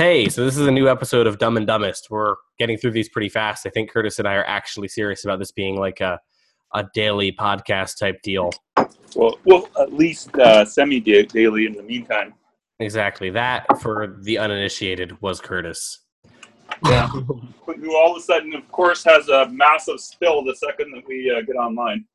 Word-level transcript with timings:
Hey, 0.00 0.30
so 0.30 0.46
this 0.46 0.56
is 0.56 0.66
a 0.66 0.70
new 0.70 0.88
episode 0.88 1.26
of 1.26 1.36
Dumb 1.36 1.58
and 1.58 1.66
Dumbest. 1.66 2.06
We're 2.08 2.36
getting 2.58 2.78
through 2.78 2.92
these 2.92 3.10
pretty 3.10 3.28
fast. 3.28 3.66
I 3.66 3.68
think 3.68 3.90
Curtis 3.90 4.18
and 4.18 4.26
I 4.26 4.32
are 4.32 4.46
actually 4.46 4.88
serious 4.88 5.26
about 5.26 5.38
this 5.38 5.52
being 5.52 5.76
like 5.76 6.00
a 6.00 6.18
a 6.72 6.86
daily 6.94 7.32
podcast 7.32 7.98
type 7.98 8.22
deal. 8.22 8.50
Well, 9.14 9.38
well, 9.44 9.68
at 9.78 9.92
least 9.92 10.34
uh, 10.38 10.64
semi 10.64 11.00
daily 11.00 11.66
in 11.66 11.74
the 11.74 11.82
meantime. 11.82 12.32
Exactly. 12.78 13.28
That 13.28 13.66
for 13.82 14.16
the 14.22 14.38
uninitiated 14.38 15.20
was 15.20 15.38
Curtis. 15.38 15.98
Yeah. 16.86 17.06
Who 17.66 17.94
all 17.94 18.16
of 18.16 18.22
a 18.22 18.24
sudden, 18.24 18.54
of 18.54 18.66
course, 18.72 19.04
has 19.04 19.28
a 19.28 19.50
massive 19.50 20.00
spill 20.00 20.42
the 20.42 20.56
second 20.56 20.92
that 20.94 21.02
we 21.06 21.30
uh, 21.30 21.42
get 21.42 21.56
online. 21.56 22.06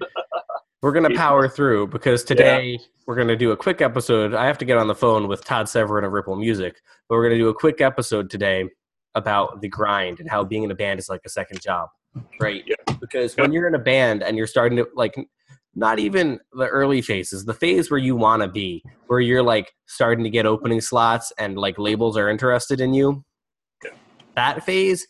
We're 0.82 0.92
gonna 0.92 1.14
power 1.14 1.46
through 1.46 1.88
because 1.88 2.24
today 2.24 2.70
yeah. 2.72 2.78
we're 3.06 3.14
gonna 3.14 3.36
do 3.36 3.50
a 3.50 3.56
quick 3.56 3.82
episode. 3.82 4.32
I 4.32 4.46
have 4.46 4.56
to 4.58 4.64
get 4.64 4.78
on 4.78 4.86
the 4.86 4.94
phone 4.94 5.28
with 5.28 5.44
Todd 5.44 5.68
Severin 5.68 6.04
of 6.04 6.12
Ripple 6.12 6.36
Music, 6.36 6.80
but 7.08 7.16
we're 7.16 7.24
gonna 7.24 7.38
do 7.38 7.50
a 7.50 7.54
quick 7.54 7.82
episode 7.82 8.30
today 8.30 8.64
about 9.14 9.60
the 9.60 9.68
grind 9.68 10.20
and 10.20 10.30
how 10.30 10.42
being 10.42 10.62
in 10.62 10.70
a 10.70 10.74
band 10.74 10.98
is 10.98 11.10
like 11.10 11.20
a 11.26 11.28
second 11.28 11.60
job, 11.60 11.90
right? 12.40 12.64
Yeah. 12.66 12.94
Because 12.98 13.36
when 13.36 13.52
you're 13.52 13.68
in 13.68 13.74
a 13.74 13.80
band 13.80 14.22
and 14.22 14.38
you're 14.38 14.46
starting 14.46 14.78
to 14.78 14.88
like, 14.94 15.14
not 15.74 15.98
even 15.98 16.40
the 16.54 16.66
early 16.66 17.02
phases, 17.02 17.44
the 17.44 17.52
phase 17.52 17.90
where 17.90 17.98
you 17.98 18.16
want 18.16 18.40
to 18.40 18.48
be, 18.48 18.82
where 19.08 19.20
you're 19.20 19.42
like 19.42 19.70
starting 19.86 20.24
to 20.24 20.30
get 20.30 20.46
opening 20.46 20.80
slots 20.80 21.30
and 21.38 21.58
like 21.58 21.78
labels 21.78 22.16
are 22.16 22.30
interested 22.30 22.80
in 22.80 22.94
you. 22.94 23.22
Yeah. 23.84 23.90
That 24.34 24.64
phase 24.64 25.06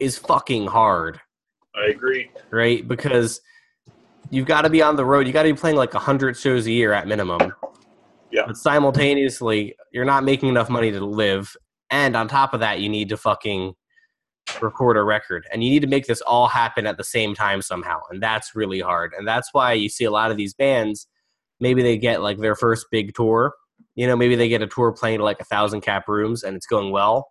is 0.00 0.18
fucking 0.18 0.66
hard. 0.66 1.20
I 1.76 1.90
agree. 1.90 2.30
Right? 2.50 2.86
Because 2.86 3.40
you've 4.30 4.46
got 4.46 4.62
to 4.62 4.70
be 4.70 4.82
on 4.82 4.96
the 4.96 5.04
road. 5.04 5.26
You 5.26 5.32
got 5.32 5.42
to 5.44 5.52
be 5.52 5.58
playing 5.58 5.76
like 5.76 5.94
100 5.94 6.36
shows 6.36 6.66
a 6.66 6.70
year 6.70 6.92
at 6.92 7.06
minimum. 7.06 7.52
Yeah. 8.30 8.42
But 8.46 8.56
simultaneously, 8.56 9.76
you're 9.92 10.04
not 10.04 10.24
making 10.24 10.48
enough 10.48 10.68
money 10.68 10.90
to 10.90 11.04
live. 11.04 11.56
And 11.90 12.16
on 12.16 12.26
top 12.28 12.54
of 12.54 12.60
that, 12.60 12.80
you 12.80 12.88
need 12.88 13.08
to 13.10 13.16
fucking 13.16 13.74
record 14.60 14.96
a 14.96 15.02
record. 15.02 15.46
And 15.52 15.62
you 15.62 15.70
need 15.70 15.82
to 15.82 15.86
make 15.86 16.06
this 16.06 16.20
all 16.22 16.48
happen 16.48 16.86
at 16.86 16.96
the 16.96 17.04
same 17.04 17.34
time 17.34 17.62
somehow. 17.62 18.00
And 18.10 18.22
that's 18.22 18.54
really 18.54 18.80
hard. 18.80 19.12
And 19.16 19.26
that's 19.26 19.50
why 19.52 19.72
you 19.72 19.88
see 19.88 20.04
a 20.04 20.10
lot 20.10 20.30
of 20.30 20.36
these 20.36 20.54
bands, 20.54 21.06
maybe 21.60 21.82
they 21.82 21.96
get 21.96 22.22
like 22.22 22.38
their 22.38 22.56
first 22.56 22.86
big 22.90 23.14
tour. 23.14 23.54
You 23.94 24.08
know, 24.08 24.16
maybe 24.16 24.34
they 24.34 24.48
get 24.48 24.62
a 24.62 24.66
tour 24.66 24.92
playing 24.92 25.18
to 25.18 25.24
like 25.24 25.40
a 25.40 25.44
thousand 25.44 25.82
cap 25.82 26.08
rooms 26.08 26.42
and 26.42 26.56
it's 26.56 26.66
going 26.66 26.90
well. 26.90 27.28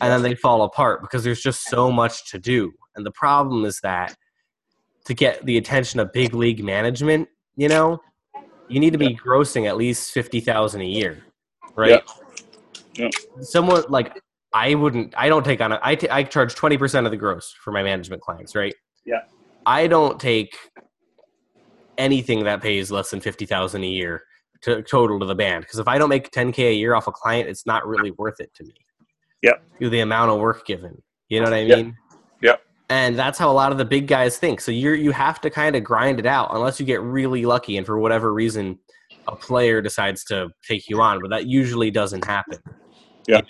And 0.00 0.12
then 0.12 0.22
they 0.22 0.34
fall 0.34 0.62
apart 0.62 1.00
because 1.02 1.22
there's 1.22 1.40
just 1.40 1.64
so 1.68 1.92
much 1.92 2.30
to 2.30 2.38
do. 2.38 2.72
And 2.96 3.06
the 3.06 3.12
problem 3.12 3.64
is 3.64 3.78
that 3.82 4.16
to 5.08 5.14
get 5.14 5.44
the 5.46 5.56
attention 5.56 6.00
of 6.00 6.12
big 6.12 6.34
league 6.34 6.62
management, 6.62 7.30
you 7.56 7.66
know, 7.66 7.98
you 8.68 8.78
need 8.78 8.92
to 8.92 8.98
be 8.98 9.16
grossing 9.16 9.66
at 9.66 9.78
least 9.78 10.12
fifty 10.12 10.38
thousand 10.38 10.82
a 10.82 10.86
year, 10.86 11.24
right? 11.74 12.02
Yeah. 12.94 13.08
yeah. 13.08 13.40
Someone 13.40 13.84
like 13.88 14.20
I 14.52 14.74
wouldn't. 14.74 15.14
I 15.16 15.30
don't 15.30 15.44
take 15.44 15.62
on. 15.62 15.72
A, 15.72 15.80
I, 15.82 15.94
t- 15.94 16.10
I 16.10 16.24
charge 16.24 16.54
twenty 16.54 16.76
percent 16.76 17.06
of 17.06 17.10
the 17.10 17.16
gross 17.16 17.54
for 17.64 17.72
my 17.72 17.82
management 17.82 18.20
clients, 18.20 18.54
right? 18.54 18.74
Yeah. 19.06 19.20
I 19.64 19.86
don't 19.86 20.20
take 20.20 20.54
anything 21.96 22.44
that 22.44 22.60
pays 22.60 22.90
less 22.90 23.10
than 23.10 23.20
fifty 23.20 23.46
thousand 23.46 23.84
a 23.84 23.88
year 23.88 24.24
to 24.60 24.82
total 24.82 25.18
to 25.20 25.24
the 25.24 25.34
band 25.34 25.64
because 25.64 25.78
if 25.78 25.88
I 25.88 25.96
don't 25.96 26.10
make 26.10 26.30
ten 26.32 26.52
k 26.52 26.68
a 26.68 26.74
year 26.74 26.94
off 26.94 27.06
a 27.06 27.12
client, 27.12 27.48
it's 27.48 27.64
not 27.64 27.86
really 27.86 28.10
worth 28.10 28.40
it 28.40 28.52
to 28.56 28.64
me. 28.64 28.74
Yeah. 29.40 29.54
The 29.80 30.00
amount 30.00 30.32
of 30.32 30.38
work 30.38 30.66
given. 30.66 31.00
You 31.30 31.40
know 31.40 31.44
what 31.44 31.54
I 31.54 31.64
mean? 31.64 31.96
And 32.90 33.18
that's 33.18 33.38
how 33.38 33.50
a 33.50 33.52
lot 33.52 33.70
of 33.70 33.78
the 33.78 33.84
big 33.84 34.06
guys 34.06 34.38
think. 34.38 34.60
So 34.60 34.72
you 34.72 34.92
you 34.92 35.10
have 35.10 35.40
to 35.42 35.50
kind 35.50 35.76
of 35.76 35.84
grind 35.84 36.18
it 36.18 36.26
out 36.26 36.48
unless 36.52 36.80
you 36.80 36.86
get 36.86 37.02
really 37.02 37.44
lucky 37.44 37.76
and 37.76 37.84
for 37.86 37.98
whatever 37.98 38.32
reason 38.32 38.78
a 39.26 39.36
player 39.36 39.82
decides 39.82 40.24
to 40.24 40.48
take 40.66 40.88
you 40.88 41.00
on, 41.00 41.20
but 41.20 41.30
that 41.30 41.46
usually 41.46 41.90
doesn't 41.90 42.24
happen. 42.24 42.58
Yeah. 43.26 43.42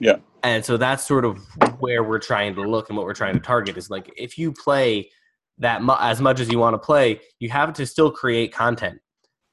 Yeah. 0.00 0.16
And 0.42 0.64
so 0.64 0.76
that's 0.76 1.06
sort 1.06 1.24
of 1.24 1.38
where 1.78 2.02
we're 2.02 2.18
trying 2.18 2.54
to 2.56 2.62
look 2.62 2.88
and 2.88 2.96
what 2.96 3.06
we're 3.06 3.14
trying 3.14 3.34
to 3.34 3.40
target 3.40 3.76
is 3.76 3.90
like 3.90 4.12
if 4.16 4.38
you 4.38 4.52
play 4.52 5.10
that 5.58 5.82
mu- 5.82 5.96
as 5.98 6.20
much 6.20 6.40
as 6.40 6.48
you 6.50 6.58
want 6.58 6.74
to 6.74 6.78
play, 6.78 7.20
you 7.38 7.50
have 7.50 7.72
to 7.74 7.86
still 7.86 8.10
create 8.10 8.52
content. 8.52 8.98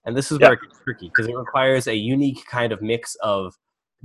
And 0.06 0.16
this 0.16 0.32
is 0.32 0.40
yeah. 0.40 0.50
where 0.50 0.54
it 0.54 0.62
gets 0.62 0.80
tricky 0.84 1.08
because 1.08 1.28
it 1.28 1.36
requires 1.36 1.88
a 1.88 1.96
unique 1.96 2.46
kind 2.46 2.72
of 2.72 2.82
mix 2.82 3.16
of 3.24 3.56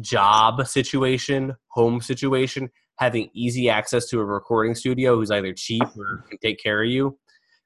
job 0.00 0.66
situation, 0.66 1.54
home 1.68 2.00
situation, 2.00 2.70
having 3.00 3.30
easy 3.32 3.70
access 3.70 4.06
to 4.06 4.20
a 4.20 4.24
recording 4.24 4.74
studio 4.74 5.16
who's 5.16 5.30
either 5.30 5.54
cheap 5.54 5.82
or 5.96 6.22
can 6.28 6.36
take 6.38 6.62
care 6.62 6.82
of 6.82 6.90
you. 6.90 7.18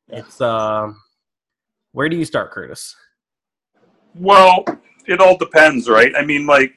It's 0.08 0.40
uh, 0.40 0.92
where 1.90 2.08
do 2.08 2.16
you 2.16 2.24
start, 2.24 2.52
Curtis? 2.52 2.94
Well, 4.14 4.64
it 5.08 5.20
all 5.20 5.36
depends, 5.36 5.90
right? 5.90 6.12
I 6.16 6.24
mean, 6.24 6.46
like 6.46 6.74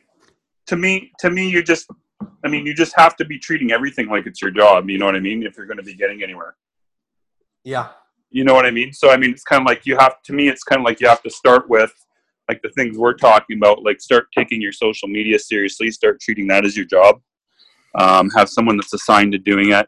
to 0.65 0.75
me, 0.75 1.11
to 1.19 1.29
me, 1.29 1.47
you 1.47 1.61
just, 1.61 1.87
I 2.43 2.47
mean, 2.47 2.65
you 2.65 2.73
just 2.73 2.93
have 2.97 3.15
to 3.17 3.25
be 3.25 3.37
treating 3.37 3.71
everything 3.71 4.07
like 4.07 4.25
it's 4.25 4.41
your 4.41 4.51
job. 4.51 4.89
You 4.89 4.97
know 4.97 5.05
what 5.05 5.15
I 5.15 5.19
mean? 5.19 5.43
If 5.43 5.55
you're 5.55 5.67
going 5.67 5.77
to 5.77 5.83
be 5.83 5.93
getting 5.93 6.23
anywhere. 6.23 6.55
Yeah. 7.63 7.89
You 8.31 8.43
know 8.43 8.55
what 8.55 8.65
I 8.65 8.71
mean? 8.71 8.91
So 8.91 9.11
I 9.11 9.17
mean, 9.17 9.29
it's 9.29 9.43
kind 9.43 9.61
of 9.61 9.67
like 9.67 9.85
you 9.85 9.97
have. 9.97 10.21
To 10.23 10.33
me, 10.33 10.49
it's 10.49 10.63
kind 10.63 10.81
of 10.81 10.85
like 10.85 10.99
you 10.99 11.07
have 11.07 11.21
to 11.21 11.29
start 11.29 11.69
with 11.69 11.93
like 12.49 12.63
the 12.63 12.69
things 12.69 12.97
we're 12.97 13.13
talking 13.13 13.57
about. 13.57 13.83
Like 13.83 14.01
start 14.01 14.27
taking 14.35 14.61
your 14.61 14.71
social 14.71 15.07
media 15.07 15.37
seriously. 15.37 15.91
Start 15.91 16.19
treating 16.19 16.47
that 16.47 16.65
as 16.65 16.75
your 16.75 16.87
job 16.87 17.21
um, 17.97 18.29
have 18.31 18.49
someone 18.49 18.77
that's 18.77 18.93
assigned 18.93 19.33
to 19.33 19.37
doing 19.37 19.71
it. 19.71 19.87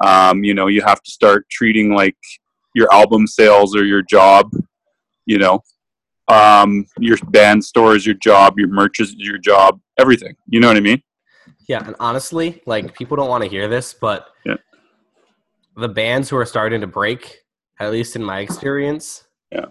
Um, 0.00 0.44
you 0.44 0.54
know, 0.54 0.68
you 0.68 0.82
have 0.82 1.02
to 1.02 1.10
start 1.10 1.48
treating 1.50 1.94
like 1.94 2.16
your 2.74 2.92
album 2.92 3.26
sales 3.26 3.74
or 3.74 3.84
your 3.84 4.02
job. 4.02 4.50
You 5.26 5.38
know, 5.38 5.60
um, 6.28 6.86
your 6.98 7.16
band 7.28 7.64
store 7.64 7.96
is 7.96 8.06
your 8.06 8.14
job, 8.14 8.58
your 8.58 8.68
merch 8.68 9.00
is 9.00 9.14
your 9.16 9.38
job, 9.38 9.80
everything. 9.98 10.36
You 10.48 10.60
know 10.60 10.68
what 10.68 10.76
I 10.76 10.80
mean? 10.80 11.02
Yeah, 11.68 11.84
and 11.84 11.96
honestly, 12.00 12.62
like 12.66 12.94
people 12.94 13.16
don't 13.16 13.28
want 13.28 13.44
to 13.44 13.50
hear 13.50 13.68
this, 13.68 13.94
but 13.94 14.28
yeah. 14.44 14.56
the 15.76 15.88
bands 15.88 16.30
who 16.30 16.36
are 16.36 16.46
starting 16.46 16.80
to 16.80 16.86
break, 16.86 17.40
at 17.80 17.90
least 17.90 18.16
in 18.16 18.24
my 18.24 18.40
experience, 18.40 19.24
yeah. 19.52 19.66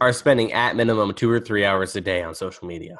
are 0.00 0.12
spending 0.12 0.52
at 0.52 0.76
minimum 0.76 1.14
two 1.14 1.30
or 1.30 1.40
three 1.40 1.64
hours 1.64 1.96
a 1.96 2.00
day 2.00 2.22
on 2.22 2.34
social 2.34 2.66
media. 2.66 2.98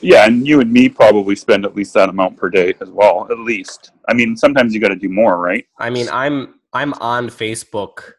Yeah, 0.00 0.26
and 0.26 0.46
you 0.46 0.60
and 0.60 0.72
me 0.72 0.88
probably 0.88 1.36
spend 1.36 1.64
at 1.64 1.74
least 1.74 1.94
that 1.94 2.08
amount 2.08 2.36
per 2.36 2.48
day 2.48 2.74
as 2.80 2.88
well, 2.90 3.26
at 3.30 3.38
least. 3.38 3.92
I 4.08 4.14
mean, 4.14 4.36
sometimes 4.36 4.74
you 4.74 4.80
got 4.80 4.88
to 4.88 4.96
do 4.96 5.08
more, 5.08 5.38
right? 5.38 5.66
I 5.78 5.90
mean, 5.90 6.08
I'm 6.10 6.54
I'm 6.72 6.94
on 6.94 7.28
Facebook 7.28 8.14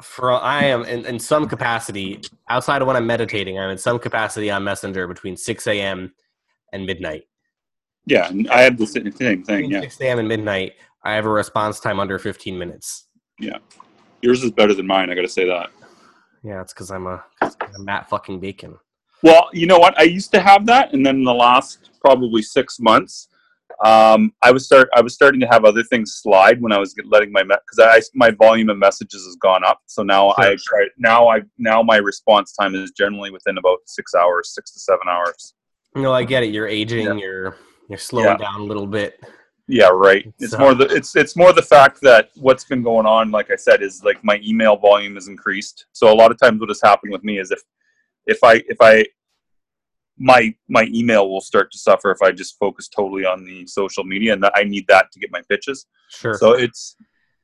for 0.00 0.32
I 0.32 0.64
am 0.64 0.84
in, 0.84 1.04
in 1.06 1.18
some 1.18 1.48
capacity 1.48 2.20
outside 2.48 2.82
of 2.82 2.86
when 2.86 2.96
I'm 2.96 3.06
meditating. 3.06 3.58
I'm 3.58 3.70
in 3.70 3.78
some 3.78 3.98
capacity 3.98 4.50
on 4.50 4.62
Messenger 4.62 5.06
between 5.08 5.36
6 5.36 5.66
a.m. 5.66 6.12
and 6.72 6.86
midnight. 6.86 7.24
Yeah, 8.06 8.30
I 8.50 8.62
have 8.62 8.78
the 8.78 8.86
same 8.86 9.10
thing. 9.10 9.42
thing 9.42 9.70
yeah, 9.70 9.80
6 9.80 10.00
a.m. 10.00 10.18
and 10.20 10.28
midnight. 10.28 10.74
I 11.04 11.14
have 11.14 11.26
a 11.26 11.30
response 11.30 11.80
time 11.80 11.98
under 11.98 12.18
15 12.18 12.58
minutes. 12.58 13.08
Yeah, 13.38 13.58
yours 14.22 14.42
is 14.44 14.50
better 14.52 14.74
than 14.74 14.86
mine. 14.86 15.10
I 15.10 15.14
got 15.14 15.22
to 15.22 15.28
say 15.28 15.46
that. 15.46 15.70
Yeah, 16.42 16.60
it's 16.60 16.72
because 16.72 16.90
I'm 16.90 17.06
a, 17.06 17.24
I'm 17.40 17.84
Matt 17.84 18.08
fucking 18.08 18.40
Bacon. 18.40 18.78
Well, 19.22 19.50
you 19.52 19.66
know 19.66 19.78
what? 19.78 19.98
I 19.98 20.04
used 20.04 20.32
to 20.32 20.40
have 20.40 20.66
that, 20.66 20.92
and 20.92 21.04
then 21.04 21.16
in 21.16 21.24
the 21.24 21.34
last 21.34 21.90
probably 22.00 22.42
six 22.42 22.80
months, 22.80 23.28
um, 23.84 24.32
I 24.42 24.50
was 24.50 24.66
start 24.66 24.90
I 24.94 25.00
was 25.00 25.14
starting 25.14 25.40
to 25.40 25.46
have 25.46 25.64
other 25.64 25.82
things 25.82 26.14
slide 26.14 26.60
when 26.60 26.72
I 26.72 26.78
was 26.78 26.94
letting 27.04 27.32
my 27.32 27.42
because 27.42 27.78
me- 27.78 27.84
I 27.84 28.00
my 28.14 28.30
volume 28.30 28.68
of 28.68 28.78
messages 28.78 29.24
has 29.24 29.36
gone 29.36 29.64
up. 29.64 29.80
So 29.86 30.02
now 30.02 30.34
sure. 30.38 30.50
I 30.50 30.56
try 30.66 30.86
now 30.98 31.28
I 31.28 31.40
now 31.58 31.82
my 31.82 31.96
response 31.96 32.52
time 32.52 32.74
is 32.74 32.90
generally 32.90 33.30
within 33.30 33.56
about 33.56 33.78
six 33.86 34.14
hours, 34.14 34.54
six 34.54 34.72
to 34.72 34.80
seven 34.80 35.08
hours. 35.08 35.54
No, 35.94 36.12
I 36.12 36.24
get 36.24 36.42
it. 36.42 36.52
You're 36.52 36.68
aging. 36.68 37.06
Yeah. 37.06 37.14
You're 37.14 37.56
you're 37.88 37.98
slowing 37.98 38.26
yeah. 38.26 38.36
down 38.36 38.60
a 38.60 38.64
little 38.64 38.86
bit. 38.86 39.18
Yeah, 39.66 39.88
right. 39.88 40.30
It's 40.40 40.52
so. 40.52 40.58
more 40.58 40.74
the 40.74 40.84
it's 40.94 41.16
it's 41.16 41.36
more 41.36 41.52
the 41.52 41.62
fact 41.62 42.00
that 42.02 42.30
what's 42.36 42.64
been 42.64 42.82
going 42.82 43.06
on, 43.06 43.30
like 43.30 43.50
I 43.50 43.56
said, 43.56 43.82
is 43.82 44.02
like 44.04 44.22
my 44.22 44.40
email 44.44 44.76
volume 44.76 45.14
has 45.14 45.28
increased. 45.28 45.86
So 45.92 46.12
a 46.12 46.14
lot 46.14 46.30
of 46.30 46.38
times, 46.38 46.60
what 46.60 46.68
has 46.68 46.80
happened 46.82 47.12
with 47.12 47.24
me 47.24 47.38
is 47.38 47.50
if 47.50 47.62
if 48.30 48.38
I 48.42 48.62
if 48.68 48.78
I 48.80 49.04
my 50.18 50.54
my 50.68 50.86
email 50.94 51.28
will 51.28 51.40
start 51.40 51.72
to 51.72 51.78
suffer 51.78 52.10
if 52.10 52.22
I 52.22 52.30
just 52.30 52.58
focus 52.58 52.88
totally 52.88 53.24
on 53.24 53.44
the 53.44 53.66
social 53.66 54.04
media, 54.04 54.34
and 54.34 54.44
I 54.54 54.64
need 54.64 54.86
that 54.88 55.10
to 55.12 55.18
get 55.18 55.32
my 55.32 55.42
pitches. 55.48 55.86
Sure. 56.10 56.34
So 56.34 56.52
it's, 56.52 56.94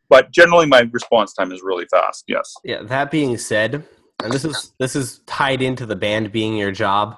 but 0.09 0.31
generally 0.31 0.67
my 0.67 0.89
response 0.93 1.33
time 1.33 1.53
is 1.53 1.63
really 1.63 1.87
fast. 1.91 2.25
Yes. 2.29 2.55
Yeah. 2.65 2.83
That 2.83 3.11
being 3.11 3.37
said, 3.39 3.83
and 4.23 4.33
this 4.33 4.45
is 4.45 4.73
this 4.79 4.95
is 4.95 5.21
tied 5.27 5.63
into 5.63 5.87
the 5.87 5.97
band 5.97 6.33
being 6.33 6.57
your 6.57 6.71
job. 6.71 7.17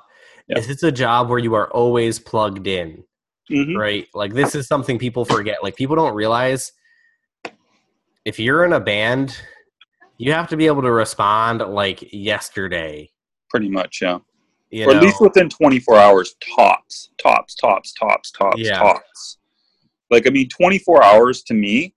Yeah. 0.49 0.59
Is 0.59 0.71
it's 0.71 0.85
a 0.85 0.93
job 0.93 1.29
where 1.29 1.41
you 1.41 1.55
are 1.55 1.71
always 1.73 2.19
plugged 2.19 2.67
in, 2.67 3.05
mm-hmm. 3.51 3.77
right? 3.77 4.07
Like 4.15 4.33
this 4.33 4.55
is 4.55 4.67
something 4.67 4.99
people 4.99 5.25
forget. 5.25 5.63
Like 5.63 5.77
people 5.77 5.97
don't 5.97 6.15
realize 6.15 6.73
if 8.25 8.39
you're 8.39 8.65
in 8.65 8.73
a 8.73 8.81
band, 8.81 9.37
you 10.19 10.33
have 10.33 10.49
to 10.49 10.57
be 10.57 10.67
able 10.67 10.83
to 10.83 10.93
respond 10.93 11.61
like 11.61 12.13
yesterday 12.13 13.11
pretty 13.51 13.69
much, 13.69 14.01
yeah. 14.03 14.19
You 14.71 14.85
or 14.85 14.93
know, 14.93 14.99
at 14.99 15.03
least 15.03 15.21
within 15.21 15.49
24 15.49 15.97
hours, 15.97 16.35
tops, 16.57 17.11
tops, 17.17 17.55
tops, 17.55 17.93
tops, 17.93 18.31
tops, 18.31 18.61
yeah. 18.61 18.79
tops. 18.79 19.39
Like, 20.11 20.27
I 20.27 20.31
mean, 20.31 20.49
24 20.49 21.03
hours 21.03 21.43
to 21.45 21.55
me, 21.55 21.95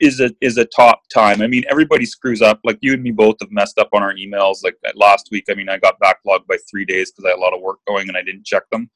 is 0.00 0.20
a 0.20 0.30
is 0.40 0.58
a 0.58 0.64
top 0.64 1.02
time. 1.12 1.42
I 1.42 1.46
mean, 1.46 1.64
everybody 1.70 2.04
screws 2.04 2.42
up. 2.42 2.60
Like 2.64 2.78
you 2.80 2.92
and 2.94 3.02
me 3.02 3.10
both 3.10 3.36
have 3.40 3.50
messed 3.50 3.78
up 3.78 3.88
on 3.92 4.02
our 4.02 4.14
emails. 4.14 4.62
Like 4.62 4.76
uh, 4.86 4.92
last 4.94 5.28
week, 5.30 5.44
I 5.50 5.54
mean, 5.54 5.68
I 5.68 5.78
got 5.78 6.00
backlogged 6.00 6.46
by 6.48 6.56
three 6.70 6.84
days 6.84 7.10
because 7.10 7.24
I 7.24 7.30
had 7.30 7.38
a 7.38 7.40
lot 7.40 7.54
of 7.54 7.60
work 7.60 7.78
going 7.86 8.08
and 8.08 8.16
I 8.16 8.22
didn't 8.22 8.44
check 8.44 8.62
them. 8.70 8.90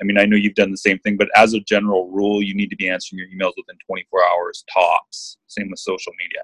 I 0.00 0.04
mean, 0.04 0.18
I 0.18 0.24
know 0.24 0.36
you've 0.36 0.54
done 0.54 0.72
the 0.72 0.76
same 0.76 0.98
thing, 1.00 1.16
but 1.16 1.28
as 1.36 1.54
a 1.54 1.60
general 1.60 2.10
rule, 2.10 2.42
you 2.42 2.54
need 2.54 2.68
to 2.70 2.76
be 2.76 2.88
answering 2.88 3.20
your 3.20 3.28
emails 3.28 3.52
within 3.56 3.78
24 3.86 4.20
hours 4.24 4.64
tops. 4.72 5.38
Same 5.46 5.70
with 5.70 5.78
social 5.78 6.12
media. 6.18 6.42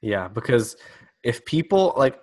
Yeah, 0.00 0.28
because 0.28 0.76
if 1.24 1.44
people 1.44 1.94
like 1.96 2.20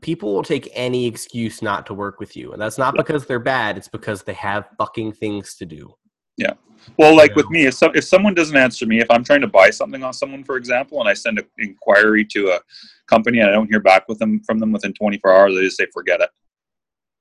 people 0.00 0.34
will 0.34 0.42
take 0.42 0.68
any 0.74 1.06
excuse 1.06 1.62
not 1.62 1.86
to 1.86 1.94
work 1.94 2.20
with 2.20 2.36
you, 2.36 2.52
and 2.52 2.60
that's 2.60 2.78
not 2.78 2.94
because 2.96 3.26
they're 3.26 3.38
bad. 3.38 3.76
It's 3.76 3.88
because 3.88 4.22
they 4.22 4.34
have 4.34 4.68
fucking 4.78 5.12
things 5.12 5.54
to 5.56 5.66
do. 5.66 5.94
Yeah. 6.36 6.54
Well, 6.98 7.16
like 7.16 7.34
with 7.34 7.48
me, 7.48 7.66
if 7.66 7.74
some, 7.74 7.92
if 7.94 8.04
someone 8.04 8.34
doesn't 8.34 8.56
answer 8.56 8.86
me, 8.86 9.00
if 9.00 9.10
I'm 9.10 9.24
trying 9.24 9.40
to 9.40 9.46
buy 9.46 9.70
something 9.70 10.02
on 10.02 10.12
someone, 10.12 10.44
for 10.44 10.56
example, 10.56 11.00
and 11.00 11.08
I 11.08 11.14
send 11.14 11.38
an 11.38 11.46
inquiry 11.58 12.24
to 12.26 12.50
a 12.50 12.60
company 13.06 13.38
and 13.38 13.48
I 13.48 13.52
don't 13.52 13.68
hear 13.68 13.80
back 13.80 14.08
with 14.08 14.18
them 14.18 14.40
from 14.44 14.58
them 14.58 14.72
within 14.72 14.92
24 14.92 15.32
hours, 15.32 15.56
I 15.56 15.62
just 15.62 15.76
say 15.76 15.86
forget 15.92 16.20
it. 16.20 16.30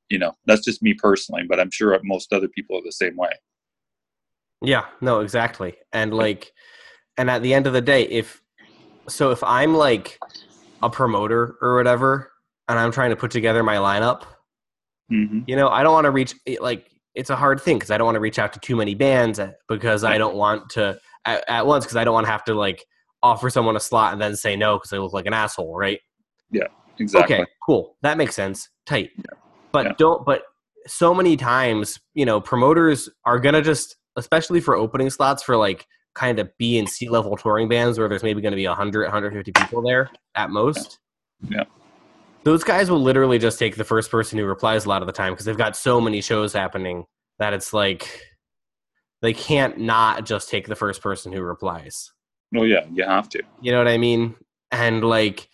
You 0.09 0.19
know, 0.19 0.33
that's 0.45 0.65
just 0.65 0.81
me 0.81 0.93
personally, 0.93 1.43
but 1.47 1.59
I'm 1.59 1.71
sure 1.71 1.97
most 2.03 2.33
other 2.33 2.47
people 2.47 2.77
are 2.77 2.83
the 2.83 2.91
same 2.91 3.15
way. 3.15 3.31
Yeah, 4.61 4.85
no, 5.01 5.21
exactly. 5.21 5.75
And 5.91 6.13
like 6.13 6.51
and 7.17 7.29
at 7.29 7.41
the 7.41 7.53
end 7.53 7.67
of 7.67 7.73
the 7.73 7.81
day, 7.81 8.03
if 8.03 8.41
so 9.07 9.31
if 9.31 9.43
I'm 9.43 9.73
like 9.73 10.19
a 10.81 10.89
promoter 10.89 11.55
or 11.61 11.77
whatever 11.77 12.32
and 12.68 12.80
I'm 12.80 12.92
trying 12.92 13.10
to 13.10 13.15
put 13.15 13.31
together 13.31 13.63
my 13.63 13.75
lineup, 13.77 14.24
hmm 15.10 15.42
you 15.45 15.56
know, 15.56 15.68
I 15.68 15.83
don't 15.83 15.94
want 15.94 16.06
to 16.06 16.12
reach 16.12 16.33
like 16.62 16.89
it's 17.15 17.30
a 17.30 17.36
hard 17.36 17.62
thing 17.62 17.80
cuz 17.80 17.92
I 17.92 17.98
don't 17.98 18.06
want 18.06 18.15
to 18.15 18.21
reach 18.21 18.39
out 18.39 18.54
to 18.54 18.60
too 18.60 18.75
many 18.75 18.95
bands 18.95 19.39
uh, 19.39 19.51
because 19.68 20.04
I 20.04 20.18
don't 20.18 20.36
want 20.36 20.69
to 20.71 20.98
at, 21.25 21.44
at 21.50 21.65
once 21.68 21.86
cuz 21.86 21.95
I 21.95 22.04
don't 22.04 22.13
want 22.13 22.25
to 22.25 22.31
have 22.31 22.45
to 22.45 22.54
like 22.54 22.86
offer 23.21 23.50
someone 23.50 23.75
a 23.75 23.80
slot 23.80 24.13
and 24.13 24.21
then 24.21 24.36
say 24.36 24.56
no 24.56 24.80
cuz 24.80 24.94
I 24.94 24.98
look 24.98 25.13
like 25.13 25.25
an 25.25 25.33
asshole, 25.33 25.75
right? 25.75 26.00
Yeah, 26.51 26.68
exactly. 26.98 27.36
Okay, 27.36 27.45
cool. 27.65 27.98
That 28.01 28.18
makes 28.18 28.36
sense. 28.36 28.69
Tight. 28.86 29.12
But 29.74 29.86
Yeah. 29.86 29.94
don't 29.98 30.25
but 30.25 30.44
so 30.88 31.13
many 31.13 31.38
times, 31.38 32.00
you 32.13 32.25
know, 32.25 32.42
promoters 32.42 33.09
are 33.25 33.39
going 33.39 33.56
to 33.56 33.62
just 33.62 33.95
especially 34.16 34.62
for 34.62 34.75
opening 34.75 35.09
slots 35.09 35.44
for 35.44 35.57
like 35.57 35.86
kind 36.16 36.39
of 36.39 36.50
B 36.57 36.77
and 36.77 36.88
C 36.88 37.09
level 37.09 37.36
touring 37.36 37.68
bands 37.68 37.98
where 37.98 38.07
there's 38.07 38.24
maybe 38.24 38.42
going 38.42 38.51
to 38.51 38.57
be 38.57 38.68
100 38.68 39.04
150 39.04 39.51
people 39.51 39.81
there 39.81 40.09
at 40.36 40.50
most. 40.50 41.00
Yeah. 41.50 41.63
Those 42.44 42.63
guys 42.63 42.90
will 42.92 43.01
literally 43.01 43.40
just 43.40 43.57
take 43.57 43.75
the 43.78 43.84
first 43.86 44.12
person 44.12 44.38
who 44.38 44.45
replies 44.45 44.86
a 44.86 44.90
lot 44.90 45.01
of 45.01 45.06
the 45.07 45.13
time 45.13 45.34
because 45.34 45.45
they've 45.45 45.57
got 45.57 45.78
so 45.78 46.01
many 46.01 46.22
shows 46.22 46.51
happening 46.51 47.06
that 47.40 47.54
it's 47.54 47.74
like 47.74 48.22
they 49.22 49.34
can't 49.34 49.78
not 49.78 50.25
just 50.25 50.50
take 50.50 50.68
the 50.68 50.75
first 50.75 51.01
person 51.01 51.31
who 51.31 51.42
replies. 51.42 52.12
Well, 52.51 52.68
yeah, 52.68 52.86
you 52.92 53.06
have 53.06 53.30
to. 53.30 53.42
You 53.62 53.72
know 53.72 53.78
what 53.78 53.88
I 53.88 53.98
mean? 53.98 54.36
And 54.72 55.04
like, 55.04 55.48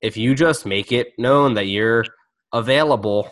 if 0.00 0.16
you 0.16 0.34
just 0.34 0.64
make 0.64 0.92
it 0.92 1.08
known 1.18 1.54
that 1.54 1.66
you're 1.66 2.06
available, 2.52 3.30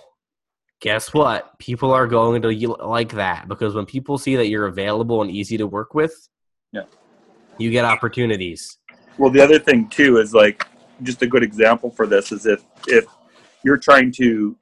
guess 0.81 1.15
what? 1.15 1.59
People 1.59 1.93
are 1.93 2.07
going 2.07 2.43
to 2.43 2.49
like 2.85 3.13
that 3.13 3.49
because 3.49 3.75
when 3.75 3.87
people 3.87 4.19
see 4.19 4.37
that 4.37 4.49
you're 4.49 4.67
available 4.67 5.23
and 5.23 5.31
easy 5.31 5.57
to 5.57 5.67
work 5.67 5.95
with, 5.95 6.13
Yeah. 6.73 6.83
you 7.57 7.71
get 7.71 7.87
opportunities. 7.87 8.77
Well, 9.17 9.31
the 9.31 9.41
other 9.41 9.59
thing 9.59 9.89
too 9.89 10.19
is 10.19 10.35
like 10.35 10.67
just 11.03 11.23
a 11.23 11.27
good 11.27 11.43
example 11.43 11.91
for 11.91 12.07
this 12.07 12.33
is 12.33 12.47
if 12.47 12.65
if 12.87 13.05
you're 13.65 13.77
trying 13.77 14.13
to 14.13 14.57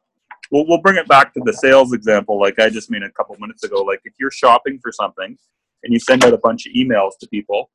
we'll, 0.50 0.66
we'll 0.66 0.80
bring 0.80 0.96
it 0.96 1.08
back 1.08 1.32
to 1.34 1.40
the 1.44 1.52
sales 1.52 1.92
example 1.92 2.40
like 2.40 2.58
I 2.58 2.68
just 2.68 2.90
made 2.90 3.02
a 3.02 3.10
couple 3.10 3.36
minutes 3.38 3.64
ago. 3.64 3.82
Like 3.82 4.00
if 4.04 4.14
you're 4.18 4.30
shopping 4.30 4.78
for 4.82 4.92
something 4.92 5.36
and 5.82 5.92
you 5.92 5.98
send 5.98 6.24
out 6.24 6.32
a 6.32 6.38
bunch 6.38 6.66
of 6.66 6.72
emails 6.72 7.12
to 7.20 7.28
people 7.28 7.70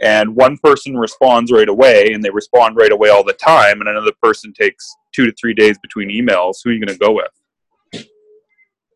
and 0.00 0.34
one 0.34 0.58
person 0.58 0.96
responds 0.96 1.52
right 1.52 1.68
away 1.68 2.12
and 2.12 2.22
they 2.24 2.30
respond 2.30 2.76
right 2.76 2.92
away 2.92 3.10
all 3.10 3.24
the 3.24 3.32
time 3.32 3.80
and 3.80 3.88
another 3.88 4.12
person 4.22 4.52
takes 4.52 4.92
two 5.14 5.26
to 5.26 5.32
three 5.40 5.54
days 5.54 5.78
between 5.78 6.08
emails, 6.08 6.56
who 6.62 6.70
are 6.70 6.72
you 6.72 6.84
going 6.84 6.96
to 6.96 7.04
go 7.04 7.12
with? 7.12 8.06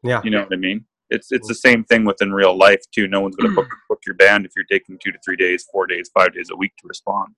Yeah. 0.02 0.20
You 0.24 0.30
know 0.30 0.42
what 0.42 0.52
I 0.52 0.56
mean? 0.56 0.84
It's 1.10 1.32
it's 1.32 1.48
the 1.48 1.54
mm-hmm. 1.54 1.68
same 1.68 1.84
thing 1.84 2.04
within 2.04 2.32
real 2.32 2.56
life 2.56 2.82
too. 2.92 3.08
No 3.08 3.20
one's 3.20 3.36
going 3.36 3.50
to 3.50 3.54
book, 3.54 3.68
book 3.88 4.00
your 4.06 4.14
band 4.14 4.44
if 4.44 4.52
you're 4.54 4.66
taking 4.66 4.98
two 5.02 5.10
to 5.10 5.18
three 5.24 5.36
days, 5.36 5.66
four 5.72 5.86
days, 5.86 6.10
five 6.12 6.34
days 6.34 6.50
a 6.52 6.56
week 6.56 6.72
to 6.78 6.86
respond. 6.86 7.34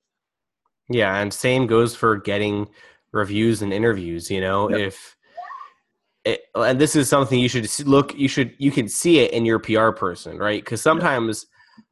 Yeah, 0.91 1.17
and 1.19 1.33
same 1.33 1.67
goes 1.67 1.95
for 1.95 2.17
getting 2.17 2.69
reviews 3.13 3.63
and 3.63 3.73
interviews. 3.73 4.31
You 4.31 4.41
know, 4.41 4.69
Yep. 4.71 4.81
if 4.81 5.17
it, 6.25 6.41
and 6.55 6.79
this 6.81 6.95
is 6.97 7.09
something 7.09 7.39
you 7.39 7.49
should 7.49 7.69
look, 7.87 8.15
you 8.19 8.29
should 8.29 8.55
you 8.59 8.71
can 8.71 8.89
see 8.89 9.21
it 9.21 9.33
in 9.33 9.47
your 9.47 9.59
PR 9.59 9.91
person, 9.91 10.37
right? 10.37 10.63
Because 10.63 10.83
sometimes, 10.83 11.47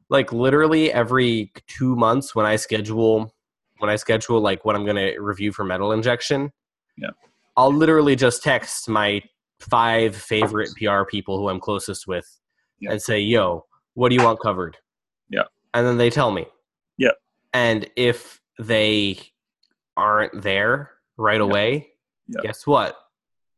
like 0.09 0.31
literally 0.33 0.91
every 0.91 1.51
two 1.67 1.95
months, 1.95 2.35
when 2.35 2.45
I 2.45 2.55
schedule 2.57 3.33
when 3.79 3.89
I 3.89 3.95
schedule 3.95 4.41
like 4.41 4.65
what 4.65 4.75
I'm 4.75 4.83
going 4.83 4.97
to 4.97 5.17
review 5.19 5.53
for 5.53 5.63
metal 5.63 5.93
injection, 5.93 6.51
Yeah. 6.97 7.11
I'll 7.55 7.71
literally 7.73 8.15
just 8.17 8.43
text 8.43 8.89
my 8.89 9.21
five 9.61 10.15
favorite 10.15 10.69
PR 10.77 11.05
people 11.05 11.37
who 11.37 11.47
I'm 11.47 11.61
closest 11.61 12.05
with 12.05 12.27
Yeah. 12.79 12.91
and 12.91 13.01
say, 13.01 13.19
"Yo, 13.21 13.65
what 13.93 14.09
do 14.09 14.15
you 14.15 14.23
want 14.23 14.41
covered?" 14.41 14.77
Yeah. 15.29 15.43
and 15.73 15.87
then 15.87 15.97
they 15.97 16.09
tell 16.09 16.31
me. 16.31 16.45
Yeah. 16.97 17.11
and 17.53 17.89
if 17.95 18.41
they 18.59 19.17
aren't 19.97 20.41
there 20.41 20.91
right 21.17 21.41
away, 21.41 21.87
guess 22.43 22.67
what? 22.67 22.95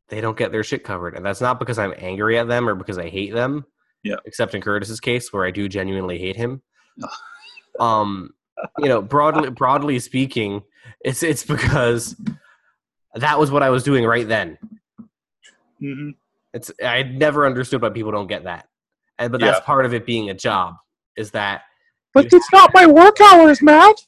They 0.09 0.21
don't 0.21 0.37
get 0.37 0.51
their 0.51 0.63
shit 0.63 0.83
covered. 0.83 1.15
And 1.15 1.25
that's 1.25 1.41
not 1.41 1.59
because 1.59 1.79
I'm 1.79 1.93
angry 1.97 2.37
at 2.37 2.47
them 2.47 2.69
or 2.69 2.75
because 2.75 2.97
I 2.97 3.09
hate 3.09 3.33
them. 3.33 3.65
Yeah. 4.03 4.15
Except 4.25 4.55
in 4.55 4.61
Curtis's 4.61 4.99
case 4.99 5.31
where 5.33 5.45
I 5.45 5.51
do 5.51 5.67
genuinely 5.67 6.17
hate 6.17 6.35
him. 6.35 6.61
um, 7.79 8.33
you 8.77 8.87
know, 8.89 9.01
broadly 9.01 9.49
broadly 9.49 9.99
speaking, 9.99 10.61
it's 11.03 11.23
it's 11.23 11.43
because 11.43 12.15
that 13.15 13.39
was 13.39 13.51
what 13.51 13.63
I 13.63 13.69
was 13.69 13.83
doing 13.83 14.05
right 14.05 14.27
then. 14.27 14.57
Mm-hmm. 15.81 16.11
It's 16.53 16.71
I 16.83 17.03
never 17.03 17.45
understood 17.45 17.81
why 17.81 17.89
people 17.89 18.11
don't 18.11 18.27
get 18.27 18.43
that. 18.43 18.67
And 19.17 19.31
but 19.31 19.41
that's 19.41 19.59
Yeah. 19.59 19.65
part 19.65 19.85
of 19.85 19.93
it 19.93 20.05
being 20.05 20.29
a 20.29 20.33
job 20.33 20.75
is 21.15 21.31
that 21.31 21.61
But 22.13 22.31
it's 22.31 22.51
not 22.53 22.71
my 22.73 22.85
work 22.85 23.19
hours, 23.21 23.61
Matt. 23.61 24.05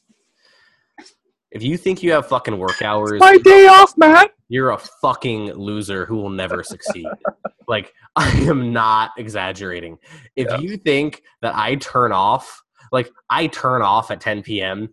If 1.53 1.63
you 1.63 1.77
think 1.77 2.03
you 2.03 2.11
have 2.11 2.27
fucking 2.27 2.57
work 2.57 2.81
hours, 2.81 3.19
My 3.19 3.37
day 3.37 3.67
off, 3.67 3.93
Matt. 3.97 4.31
you're 4.49 4.71
a 4.71 4.77
fucking 4.77 5.53
loser 5.53 6.05
who 6.05 6.15
will 6.17 6.29
never 6.29 6.63
succeed. 6.63 7.05
like 7.67 7.93
I 8.15 8.29
am 8.41 8.71
not 8.73 9.11
exaggerating. 9.17 9.97
If 10.35 10.47
Yeah. 10.49 10.57
you 10.57 10.77
think 10.77 11.23
that 11.41 11.55
I 11.55 11.75
turn 11.75 12.11
off, 12.11 12.61
like 12.91 13.09
I 13.29 13.47
turn 13.47 13.81
off 13.81 14.11
at 14.11 14.19
10 14.21 14.43
p.m. 14.43 14.89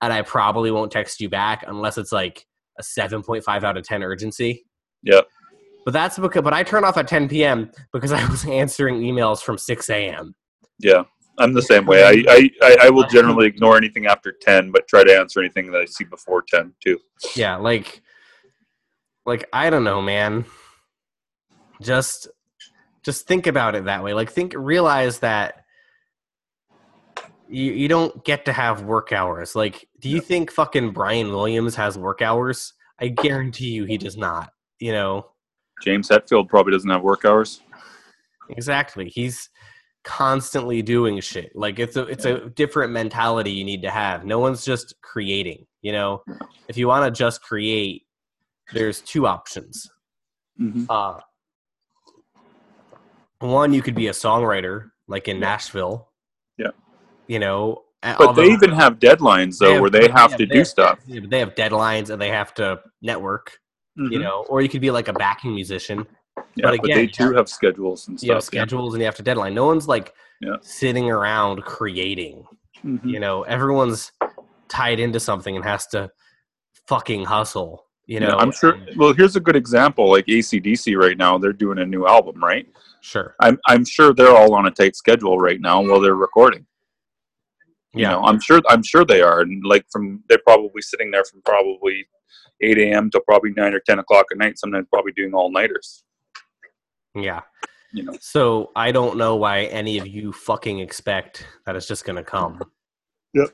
and 0.00 0.12
I 0.12 0.22
probably 0.22 0.70
won't 0.70 0.90
text 0.90 1.20
you 1.20 1.28
back 1.28 1.64
unless 1.66 1.98
it's 1.98 2.10
like 2.12 2.44
a 2.78 2.82
7.5 2.82 3.62
out 3.62 3.76
of 3.76 3.84
10 3.84 4.02
urgency. 4.02 4.64
Yeah. 5.02 5.20
But 5.84 5.92
that's 5.92 6.18
because 6.18 6.42
but 6.42 6.52
I 6.54 6.62
turn 6.62 6.82
off 6.84 6.96
at 6.96 7.06
10 7.06 7.28
p.m. 7.28 7.70
because 7.92 8.10
I 8.12 8.26
was 8.28 8.44
answering 8.48 9.00
emails 9.00 9.40
from 9.42 9.58
6 9.58 9.90
a.m. 9.90 10.34
Yeah, 10.80 11.04
I'm 11.38 11.52
the 11.52 11.62
same 11.62 11.86
way. 11.86 12.04
I, 12.04 12.24
I, 12.32 12.50
I, 12.62 12.76
I 12.84 12.90
will 12.90 13.06
generally 13.10 13.46
ignore 13.46 13.76
anything 13.76 14.06
after 14.06 14.32
10, 14.32 14.70
but 14.70 14.86
try 14.88 15.04
to 15.04 15.16
answer 15.16 15.40
anything 15.40 15.70
that 15.72 15.80
I 15.80 15.84
see 15.84 16.04
before 16.04 16.42
10 16.42 16.72
too. 16.82 16.98
Yeah, 17.34 17.56
like 17.56 18.02
like 19.26 19.48
I 19.52 19.70
don't 19.70 19.84
know, 19.84 20.02
man. 20.02 20.44
Just 21.80 22.28
just 23.04 23.26
think 23.26 23.46
about 23.46 23.74
it 23.74 23.84
that 23.84 24.02
way. 24.02 24.14
Like 24.14 24.30
think 24.30 24.54
realize 24.56 25.20
that 25.20 25.64
you 27.48 27.72
you 27.72 27.88
don't 27.88 28.24
get 28.24 28.44
to 28.44 28.52
have 28.52 28.82
work 28.82 29.12
hours. 29.12 29.54
Like 29.56 29.88
do 30.00 30.08
you 30.08 30.20
think 30.20 30.50
fucking 30.50 30.92
Brian 30.92 31.28
Williams 31.28 31.74
has 31.76 31.98
work 31.98 32.22
hours? 32.22 32.74
I 33.00 33.08
guarantee 33.08 33.70
you 33.70 33.84
he 33.84 33.98
does 33.98 34.16
not. 34.16 34.50
You 34.78 34.92
know, 34.92 35.30
James 35.82 36.08
Hetfield 36.08 36.48
probably 36.48 36.72
doesn't 36.72 36.90
have 36.90 37.02
work 37.02 37.24
hours. 37.24 37.60
exactly. 38.50 39.08
He's 39.08 39.50
constantly 40.04 40.82
doing 40.82 41.18
shit. 41.20 41.50
Like 41.54 41.78
it's 41.78 41.96
a 41.96 42.02
it's 42.06 42.24
a 42.26 42.48
different 42.50 42.92
mentality 42.92 43.50
you 43.50 43.64
need 43.64 43.82
to 43.82 43.90
have. 43.90 44.24
No 44.24 44.38
one's 44.38 44.64
just 44.64 44.94
creating, 45.02 45.66
you 45.82 45.92
know. 45.92 46.22
If 46.68 46.76
you 46.76 46.86
want 46.88 47.04
to 47.06 47.10
just 47.18 47.42
create, 47.42 48.02
there's 48.72 49.00
two 49.00 49.26
options. 49.26 49.90
Mm-hmm. 50.60 50.84
uh 50.88 51.18
one 53.40 53.72
you 53.72 53.82
could 53.82 53.94
be 53.94 54.06
a 54.08 54.12
songwriter 54.12 54.90
like 55.08 55.28
in 55.28 55.36
Yeah. 55.36 55.40
nashville 55.40 56.08
Yeah. 56.56 56.68
you 57.26 57.38
know 57.40 57.82
But 58.02 58.20
although- 58.20 58.42
they 58.42 58.52
even 58.52 58.70
have 58.72 58.98
deadlines 58.98 59.58
They 59.58 59.66
though, 59.66 59.72
have- 59.72 59.80
where 59.80 59.90
they 59.90 60.08
have 60.08 60.30
yeah, 60.32 60.36
to 60.36 60.46
they 60.46 60.52
do 60.52 60.58
have- 60.58 60.66
stuff. 60.68 60.98
yeah, 61.06 61.20
but 61.20 61.30
they 61.30 61.38
have 61.40 61.54
deadlines 61.54 62.10
and 62.10 62.20
they 62.22 62.28
have 62.30 62.54
to 62.54 62.80
network 63.02 63.58
you 63.96 64.18
Mhm. 64.18 64.22
know 64.22 64.44
or 64.48 64.60
you 64.62 64.68
could 64.68 64.80
be 64.80 64.90
like 64.90 65.08
a 65.08 65.12
backing 65.12 65.54
musician 65.54 66.06
yeah, 66.36 66.42
but 66.56 66.62
but, 66.62 66.84
again, 66.84 66.96
they 66.98 67.06
too 67.06 67.32
have 67.34 67.48
schedules 67.48 68.08
and 68.08 68.20
you 68.22 68.32
have 68.32 68.42
stuff. 68.42 68.54
yeah. 68.54 68.60
schedules 68.62 68.94
and 68.94 69.00
you 69.00 69.04
have 69.06 69.16
to 69.16 69.22
deadline 69.22 69.54
no 69.54 69.66
one's 69.66 69.88
like 69.88 70.14
Yeah. 70.40 70.56
sitting 70.60 71.10
around 71.10 71.62
creating 71.64 72.44
Mhm. 72.84 73.00
you 73.04 73.20
know 73.20 73.42
everyone's 73.44 74.12
tied 74.68 75.00
into 75.00 75.20
something 75.20 75.54
and 75.56 75.64
has 75.64 75.86
to 75.88 76.10
fucking 76.86 77.24
hustle 77.24 77.86
you 78.06 78.20
know 78.20 78.36
I'm 78.38 78.52
sure. 78.52 78.78
Well, 78.96 79.14
here's 79.14 79.36
a 79.36 79.40
good 79.40 79.56
example. 79.56 80.10
Like 80.10 80.26
ACDC 80.26 80.94
right 81.00 81.16
now, 81.16 81.38
they're 81.38 81.54
doing 81.54 81.78
a 81.78 81.86
new 81.86 82.06
album, 82.06 82.42
right? 82.44 82.66
sure 83.00 83.34
I'm 83.40 83.58
I'm 83.66 83.84
sure 83.84 84.12
they're 84.12 84.36
all 84.36 84.54
on 84.54 84.66
a 84.66 84.70
tight 84.70 84.94
schedule 84.96 85.38
right 85.38 85.60
now 85.60 85.80
while 85.82 86.00
they're 86.00 86.14
recording. 86.14 86.66
You 87.94 88.02
Yeah. 88.02 88.10
know, 88.12 88.22
I'm 88.24 88.40
sure 88.40 88.60
I'm 88.68 88.82
sure 88.82 89.04
they 89.06 89.22
are, 89.22 89.40
and 89.40 89.64
like 89.64 89.86
from 89.90 90.22
they're 90.28 90.38
probably 90.44 90.82
sitting 90.82 91.10
there 91.10 91.24
from 91.24 91.40
probably 91.42 92.06
8 92.60 92.76
a.m. 92.78 93.10
till 93.10 93.20
probably 93.22 93.52
nine 93.52 93.72
or 93.74 93.80
10 93.80 93.98
o'clock 94.00 94.26
at 94.32 94.36
night. 94.38 94.58
Sometimes 94.58 94.86
probably 94.92 95.12
doing 95.12 95.32
all 95.32 95.50
nighters. 95.50 96.04
Yeah. 97.14 97.40
You 97.92 98.02
know, 98.04 98.12
So 98.20 98.72
I 98.74 98.90
don't 98.92 99.16
know 99.16 99.36
why 99.36 99.64
any 99.64 99.98
of 99.98 100.06
you 100.06 100.32
fucking 100.32 100.80
expect 100.80 101.46
that 101.64 101.76
it's 101.76 101.86
just 101.86 102.04
gonna 102.04 102.24
come. 102.24 102.60
Yep. 103.34 103.48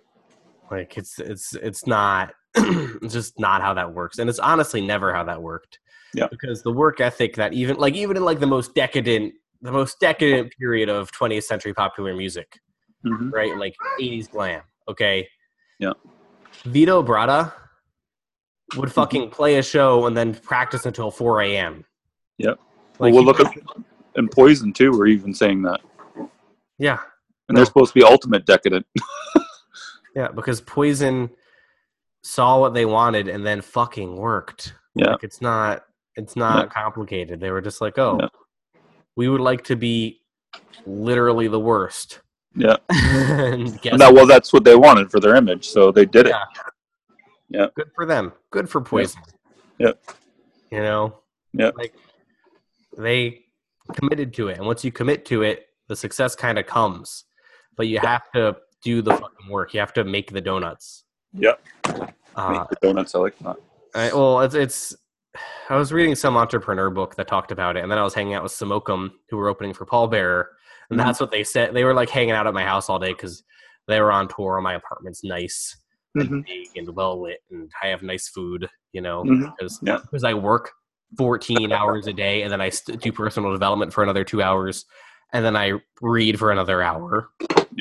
Like 0.71 0.99
it's 0.99 1.19
it's 1.19 1.55
it's 1.55 1.87
not 1.87 2.35
it's 2.55 3.15
just 3.15 3.41
not 3.41 3.63
how 3.63 3.73
that 3.73 3.95
works. 3.95 4.19
And 4.19 4.29
it's 4.29 4.39
honestly 4.39 4.83
never 4.83 5.15
how 5.15 5.25
that 5.25 5.41
worked. 5.41 5.79
Yeah. 6.13 6.27
Because 6.31 6.63
the 6.63 6.71
work 6.71 7.01
ethic 7.01 7.37
that 7.37 7.55
even 7.55 7.77
like 7.77 7.95
even 7.95 8.19
in 8.19 8.25
like 8.27 8.41
the 8.41 8.47
most 8.47 8.75
decadent 8.75 9.33
the 9.63 9.73
most 9.73 9.99
decadent 10.01 10.53
period 10.59 10.91
of 10.91 11.11
20th 11.13 11.45
century 11.45 11.73
popular 11.73 12.15
music, 12.15 12.61
Mhm. 13.07 13.33
right? 13.33 13.57
Like 13.57 13.75
80s 13.99 14.29
glam, 14.31 14.63
okay? 14.87 15.27
Yeah. 15.79 15.93
Vito 16.65 17.03
Bratta 17.03 17.53
Mm-hmm. 18.73 18.81
would 18.81 18.93
fucking 18.93 19.31
play 19.31 19.57
a 19.57 19.63
show 19.63 20.05
and 20.07 20.15
then 20.17 20.35
practice 20.35 20.85
until 20.85 21.11
4 21.11 21.41
a.m. 21.41 21.85
Yep. 22.39 22.59
Like, 23.01 23.15
well, 23.15 23.25
we'll 23.25 23.35
look 23.35 23.41
at 23.41 23.53
and 24.17 24.31
Poison 24.31 24.73
too. 24.73 24.93
We're 24.93 25.07
even 25.07 25.35
saying 25.35 25.63
that, 25.63 25.81
yeah. 26.79 26.99
and 27.49 27.57
they're 27.57 27.65
supposed 27.65 27.93
to 27.95 27.99
be 27.99 28.05
ultimate 28.05 28.47
decadent. 28.47 28.87
Yeah, 30.15 30.29
because 30.29 30.61
Poison 30.61 31.31
saw 32.23 32.59
what 32.59 32.75
they 32.75 32.85
wanted 32.85 33.29
and 33.29 33.47
then 33.47 33.61
fucking 33.61 34.17
worked. 34.17 34.75
Yeah. 34.95 35.13
Like 35.13 35.25
it's 35.25 35.41
not 35.41 35.85
it's 36.17 36.37
not 36.37 36.73
complicated. 36.73 37.41
They 37.41 37.51
were 37.51 37.61
just 37.61 37.81
like, 37.81 37.99
"Oh, 37.99 38.19
Yeah. 38.21 38.29
we 39.17 39.29
would 39.29 39.41
like 39.41 39.65
to 39.65 39.77
be 39.77 40.21
literally 40.85 41.49
the 41.49 41.61
worst." 41.61 42.21
Yeah. 42.57 42.77
and 42.91 43.69
that 43.79 44.13
well, 44.13 44.27
that's 44.27 44.53
what 44.53 44.65
they 44.65 44.75
wanted 44.75 45.11
for 45.11 45.21
their 45.21 45.37
image, 45.37 45.69
so 45.69 45.93
they 45.93 46.05
did 46.05 46.27
it. 46.27 46.35
Yeah. 47.49 47.67
good 47.75 47.91
for 47.95 48.05
them. 48.05 48.33
Good 48.51 48.69
for 48.69 48.81
Poison. 48.81 49.23
Yep. 49.79 50.03
You 50.73 50.81
know? 50.81 51.19
Yep. 51.53 51.75
Like 51.77 51.95
they 52.97 53.45
committed 53.95 54.33
to 54.35 54.49
it. 54.49 54.59
And 54.59 54.67
once 54.67 54.85
you 54.85 54.93
commit 54.93 55.25
to 55.27 55.43
it, 55.43 55.67
the 55.89 55.97
success 55.97 56.35
kind 56.37 56.59
of 56.59 56.67
comes. 56.67 57.25
But 57.77 57.89
you 57.89 57.99
have 57.99 58.31
to 58.35 58.57
do 58.83 59.03
the 59.03 59.13
fucking 59.13 59.49
work. 59.49 59.75
You 59.75 59.81
have 59.81 59.93
to 59.95 60.05
make 60.05 60.33
the 60.33 60.41
donuts. 60.41 61.05
Yep. 61.35 61.63
Uh, 62.37 62.51
Make 62.51 62.69
the 62.69 62.77
donuts. 62.83 63.15
I 63.15 63.19
like 63.19 63.39
that. 63.41 63.57
I, 63.95 64.13
well, 64.13 64.41
it's, 64.41 64.55
it's. 64.55 64.97
I 65.69 65.77
was 65.77 65.93
reading 65.93 66.15
some 66.15 66.37
entrepreneur 66.37 66.91
book 66.91 67.15
that 67.17 67.29
talked 67.29 67.53
about 67.53 67.77
it, 67.77 67.83
and 67.83 67.91
then 67.91 67.99
I 67.99 68.03
was 68.03 68.15
hanging 68.15 68.35
out 68.35 68.43
with 68.43 68.53
Samokum, 68.53 69.11
who 69.29 69.37
were 69.37 69.49
opening 69.49 69.73
for 69.73 69.87
Pallbearer, 69.87 70.45
and 70.91 70.99
Mhm. 70.99 71.05
that's 71.05 71.21
what 71.21 71.31
they 71.31 71.45
said. 71.45 71.73
They 71.75 71.85
were 71.85 71.95
like 71.95 72.11
hanging 72.11 72.33
out 72.33 72.47
at 72.49 72.55
my 72.55 72.65
house 72.65 72.89
all 72.89 72.99
day 72.99 73.13
because 73.13 73.43
they 73.87 74.01
were 74.01 74.11
on 74.13 74.27
tour. 74.29 74.57
and 74.57 74.65
My 74.65 74.75
apartment's 74.75 75.23
nice 75.23 75.77
and 76.17 76.29
Mhm. 76.29 76.47
big 76.47 76.69
and 76.77 76.95
well 76.97 77.23
lit, 77.23 77.41
and 77.51 77.71
I 77.83 77.89
have 77.89 78.03
nice 78.03 78.29
food. 78.29 78.69
You 78.93 79.01
know, 79.03 79.23
Mhm. 79.23 79.53
Yeah. 79.83 79.99
because 80.03 80.25
I 80.25 80.35
work 80.35 80.73
14 81.17 81.73
hours 81.73 82.07
a 82.07 82.13
day, 82.13 82.43
and 82.43 82.53
then 82.53 82.61
I 82.61 82.69
st- 82.71 83.01
do 83.01 83.13
personal 83.13 83.53
development 83.53 83.93
for 83.93 84.03
another 84.03 84.25
two 84.25 84.43
hours, 84.43 84.85
and 85.33 85.45
then 85.45 85.57
I 85.57 85.73
read 86.01 86.39
for 86.39 86.51
another 86.51 86.83
hour. 86.83 87.31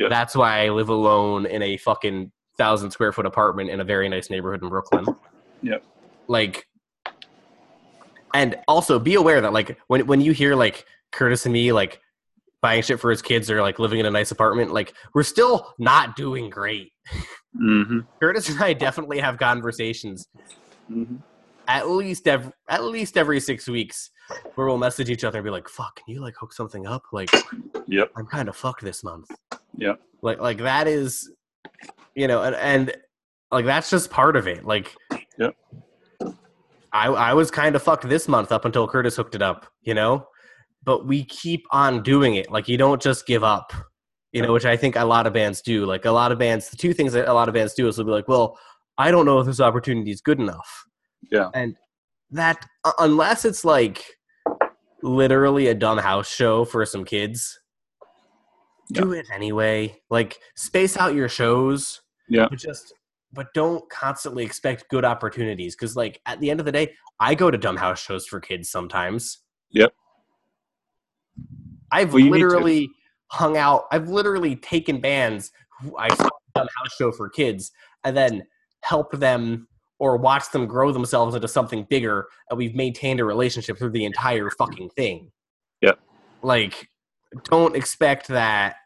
That's 0.09 0.35
why 0.35 0.65
I 0.65 0.69
live 0.69 0.89
alone 0.89 1.45
in 1.45 1.61
a 1.61 1.77
fucking 1.77 2.31
thousand 2.57 2.91
square 2.91 3.11
foot 3.11 3.25
apartment 3.25 3.69
in 3.69 3.79
a 3.79 3.83
very 3.83 4.09
nice 4.09 4.29
neighborhood 4.29 4.61
in 4.63 4.69
Brooklyn. 4.69 5.05
Yep. 5.61 5.83
Like, 6.27 6.67
and 8.33 8.55
also 8.67 8.99
be 8.99 9.15
aware 9.15 9.41
that 9.41 9.53
like 9.53 9.77
when 9.87 10.05
when 10.07 10.21
you 10.21 10.31
hear 10.31 10.55
like 10.55 10.85
Curtis 11.11 11.45
and 11.45 11.53
me 11.53 11.71
like 11.71 11.99
buying 12.61 12.81
shit 12.83 12.99
for 12.99 13.09
his 13.09 13.21
kids 13.21 13.49
or 13.49 13.61
like 13.61 13.79
living 13.79 13.99
in 13.99 14.05
a 14.05 14.11
nice 14.11 14.31
apartment, 14.31 14.71
like 14.71 14.93
we're 15.13 15.23
still 15.23 15.73
not 15.79 16.15
doing 16.15 16.49
great. 16.49 16.91
Mhm. 17.59 18.05
Curtis 18.21 18.49
and 18.49 18.61
I 18.61 18.73
definitely 18.73 19.19
have 19.19 19.37
conversations 19.39 20.27
Mhm. 20.91 21.21
At 21.69 21.87
least 21.87 22.27
every 22.27 22.51
at 22.67 22.83
least 22.83 23.15
every 23.15 23.39
six 23.39 23.67
weeks 23.67 24.09
where 24.55 24.67
we'll 24.67 24.77
message 24.77 25.09
each 25.09 25.23
other 25.23 25.37
and 25.37 25.45
be 25.45 25.51
like, 25.51 25.69
"Fuck, 25.69 25.95
can 25.97 26.13
you 26.13 26.19
like 26.19 26.35
hook 26.35 26.51
something 26.51 26.85
up? 26.85 27.03
Like, 27.13 27.29
Yep. 27.87 28.11
I'm 28.17 28.25
kind 28.25 28.49
of 28.49 28.55
fucked 28.55 28.81
this 28.83 29.03
month." 29.03 29.29
Yeah, 29.77 29.93
Like, 30.21 30.39
like 30.41 30.57
that 30.57 30.87
is, 30.87 31.31
you 32.15 32.27
know, 32.27 32.41
and, 32.43 32.55
and 32.55 32.93
like 33.51 33.65
that's 33.65 33.89
just 33.89 34.09
part 34.09 34.35
of 34.35 34.47
it. 34.47 34.65
Like, 34.65 34.95
Yep. 35.37 35.55
I 36.91 37.07
I 37.07 37.33
was 37.33 37.51
kind 37.51 37.75
of 37.75 37.83
fucked 37.83 38.09
this 38.09 38.27
month 38.27 38.51
up 38.51 38.65
until 38.65 38.87
Curtis 38.87 39.15
hooked 39.15 39.35
it 39.35 39.41
up, 39.43 39.67
you 39.83 39.93
know, 39.93 40.27
but 40.83 41.05
we 41.05 41.23
keep 41.25 41.63
on 41.71 42.01
doing 42.03 42.35
it. 42.35 42.51
Like, 42.51 42.67
you 42.67 42.77
don't 42.77 43.01
just 43.01 43.25
give 43.27 43.43
up. 43.43 43.71
You 44.31 44.43
know, 44.43 44.53
which 44.53 44.65
I 44.65 44.77
think 44.77 44.95
a 44.95 45.05
lot 45.05 45.25
of 45.25 45.33
bands 45.33 45.59
do. 45.59 45.87
Like 45.87 46.05
a 46.05 46.11
lot 46.11 46.31
of 46.31 46.37
bands, 46.37 46.69
the 46.69 46.77
two 46.77 46.93
things 46.93 47.13
that 47.13 47.27
a 47.27 47.33
lot 47.33 47.47
of 47.47 47.55
bands 47.55 47.73
do 47.73 47.87
is 47.87 47.95
they'll 47.95 48.05
be 48.05 48.11
like, 48.11 48.27
"Well, 48.27 48.59
I 48.95 49.09
don't 49.09 49.25
know 49.25 49.39
if 49.39 49.47
this 49.47 49.59
opportunity 49.59 50.11
is 50.11 50.21
good 50.21 50.39
enough." 50.39 50.85
Yeah. 51.31 51.49
and 51.53 51.75
that 52.31 52.65
unless 52.99 53.45
it's 53.45 53.65
like 53.65 54.03
literally 55.03 55.67
a 55.67 55.73
dumb 55.75 55.97
house 55.97 56.29
show 56.29 56.65
for 56.65 56.85
some 56.85 57.03
kids 57.05 57.59
do 58.91 59.13
it 59.13 59.25
anyway 59.33 59.95
like 60.09 60.39
space 60.55 60.97
out 60.97 61.13
your 61.13 61.29
shows 61.29 62.01
Yeah. 62.27 62.47
but 62.49 62.57
just 62.59 62.93
but 63.31 63.53
don't 63.53 63.87
constantly 63.89 64.43
expect 64.43 64.89
good 64.89 65.05
opportunities 65.05 65.75
because 65.75 65.95
like 65.95 66.19
at 66.25 66.39
the 66.39 66.49
end 66.49 66.59
of 66.59 66.65
the 66.65 66.71
day 66.71 66.93
i 67.19 67.35
go 67.35 67.51
to 67.51 67.57
dumb 67.57 67.77
house 67.77 67.99
shows 68.01 68.25
for 68.27 68.39
kids 68.39 68.69
sometimes 68.69 69.39
Yep. 69.71 69.93
i've 71.91 72.13
Well, 72.13 72.19
you 72.23 72.31
need 72.31 72.39
to. 72.39 72.45
literally 72.47 72.89
hung 73.27 73.57
out 73.57 73.83
i've 73.91 74.09
literally 74.09 74.55
taken 74.55 74.99
bands 74.99 75.51
who 75.81 75.95
i 75.97 76.07
saw 76.15 76.25
a 76.25 76.29
dumb 76.59 76.67
house 76.77 76.95
show 76.97 77.11
for 77.11 77.29
kids 77.29 77.71
and 78.03 78.17
then 78.17 78.43
helped 78.81 79.19
them 79.19 79.67
or 79.99 80.17
watch 80.17 80.49
them 80.51 80.65
grow 80.65 80.91
themselves 80.91 81.35
into 81.35 81.47
something 81.47 81.85
bigger 81.89 82.27
and 82.49 82.57
we've 82.57 82.73
maintained 82.75 83.19
a 83.19 83.25
relationship 83.25 83.77
through 83.77 83.89
the 83.91 84.05
entire 84.05 84.49
fucking 84.49 84.89
thing 84.91 85.31
Yeah. 85.81 85.93
like 86.41 86.87
don't 87.43 87.75
expect 87.75 88.27
that 88.29 88.77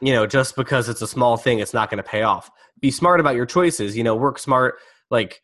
you 0.00 0.12
know 0.12 0.26
just 0.26 0.56
because 0.56 0.88
it's 0.88 1.02
a 1.02 1.06
small 1.08 1.36
thing 1.36 1.58
it's 1.58 1.74
not 1.74 1.90
going 1.90 2.02
to 2.02 2.08
pay 2.08 2.22
off 2.22 2.50
be 2.80 2.90
smart 2.90 3.20
about 3.20 3.34
your 3.34 3.46
choices 3.46 3.96
you 3.96 4.04
know 4.04 4.14
work 4.14 4.38
smart 4.38 4.76
like 5.10 5.40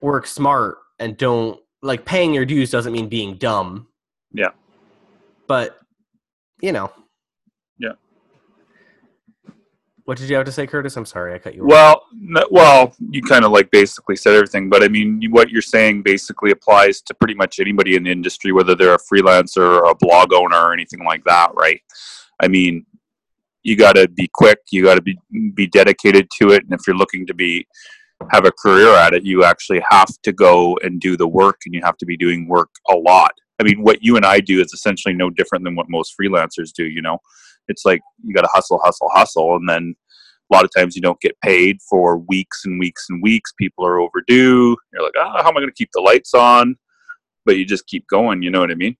work 0.00 0.26
smart 0.26 0.78
and 0.98 1.16
don't 1.16 1.60
like 1.82 2.04
paying 2.04 2.32
your 2.34 2.44
dues 2.46 2.70
doesn't 2.70 2.92
mean 2.92 3.08
being 3.08 3.36
dumb 3.36 3.86
Yeah. 4.32 4.50
but 5.46 5.78
you 6.62 6.72
know. 6.72 6.90
What 10.04 10.18
did 10.18 10.28
you 10.28 10.36
have 10.36 10.44
to 10.44 10.52
say 10.52 10.66
curtis 10.66 10.96
i'm 10.96 11.06
sorry 11.06 11.34
i 11.34 11.38
cut 11.38 11.54
you 11.54 11.62
off 11.62 11.70
Well, 11.70 12.02
no, 12.12 12.46
well, 12.50 12.94
you 13.10 13.22
kind 13.22 13.44
of 13.44 13.52
like 13.52 13.70
basically 13.70 14.16
said 14.16 14.34
everything, 14.34 14.68
but 14.68 14.82
I 14.82 14.88
mean, 14.88 15.22
what 15.30 15.50
you're 15.50 15.62
saying 15.62 16.02
basically 16.02 16.50
applies 16.50 17.00
to 17.02 17.14
pretty 17.14 17.34
much 17.34 17.58
anybody 17.58 17.96
in 17.96 18.04
the 18.04 18.10
industry, 18.10 18.52
whether 18.52 18.74
they're 18.74 18.94
a 18.94 18.98
freelancer 18.98 19.58
or 19.58 19.90
a 19.90 19.94
blog 19.94 20.32
owner 20.32 20.56
or 20.56 20.72
anything 20.72 21.04
like 21.04 21.24
that, 21.24 21.50
right? 21.54 21.80
I 22.42 22.48
mean, 22.48 22.86
you 23.62 23.76
got 23.76 23.94
to 23.96 24.08
be 24.08 24.28
quick, 24.32 24.58
you 24.70 24.84
got 24.84 24.96
to 24.96 25.02
be 25.02 25.18
be 25.54 25.66
dedicated 25.66 26.28
to 26.40 26.50
it, 26.50 26.64
and 26.64 26.72
if 26.72 26.80
you're 26.86 26.96
looking 26.96 27.26
to 27.26 27.34
be 27.34 27.66
have 28.30 28.44
a 28.44 28.52
career 28.52 28.94
at 28.94 29.14
it, 29.14 29.24
you 29.24 29.44
actually 29.44 29.82
have 29.88 30.10
to 30.22 30.32
go 30.32 30.78
and 30.82 31.00
do 31.00 31.16
the 31.16 31.28
work, 31.28 31.60
and 31.66 31.74
you 31.74 31.80
have 31.82 31.96
to 31.98 32.06
be 32.06 32.16
doing 32.16 32.48
work 32.48 32.70
a 32.90 32.94
lot. 32.94 33.32
I 33.60 33.62
mean, 33.62 33.82
what 33.82 34.02
you 34.02 34.16
and 34.16 34.24
I 34.24 34.40
do 34.40 34.60
is 34.60 34.72
essentially 34.72 35.14
no 35.14 35.28
different 35.28 35.64
than 35.64 35.76
what 35.76 35.90
most 35.90 36.14
freelancers 36.18 36.72
do. 36.72 36.84
You 36.84 37.02
know, 37.02 37.18
it's 37.68 37.84
like 37.84 38.00
you 38.24 38.34
got 38.34 38.42
to 38.42 38.50
hustle, 38.52 38.80
hustle, 38.82 39.10
hustle, 39.12 39.56
and 39.56 39.68
then 39.68 39.94
a 40.50 40.54
lot 40.54 40.64
of 40.64 40.70
times 40.76 40.96
you 40.96 41.02
don't 41.02 41.20
get 41.20 41.40
paid 41.42 41.78
for 41.88 42.18
weeks 42.18 42.62
and 42.64 42.80
weeks 42.80 43.06
and 43.10 43.22
weeks. 43.22 43.52
People 43.58 43.86
are 43.86 44.00
overdue. 44.00 44.76
You're 44.92 45.02
like, 45.02 45.12
ah, 45.18 45.42
how 45.42 45.50
am 45.50 45.56
I 45.56 45.60
going 45.60 45.68
to 45.68 45.74
keep 45.74 45.90
the 45.92 46.00
lights 46.00 46.34
on? 46.34 46.76
But 47.44 47.56
you 47.56 47.64
just 47.64 47.86
keep 47.86 48.06
going. 48.08 48.42
You 48.42 48.50
know 48.50 48.60
what 48.60 48.70
I 48.70 48.74
mean? 48.74 48.96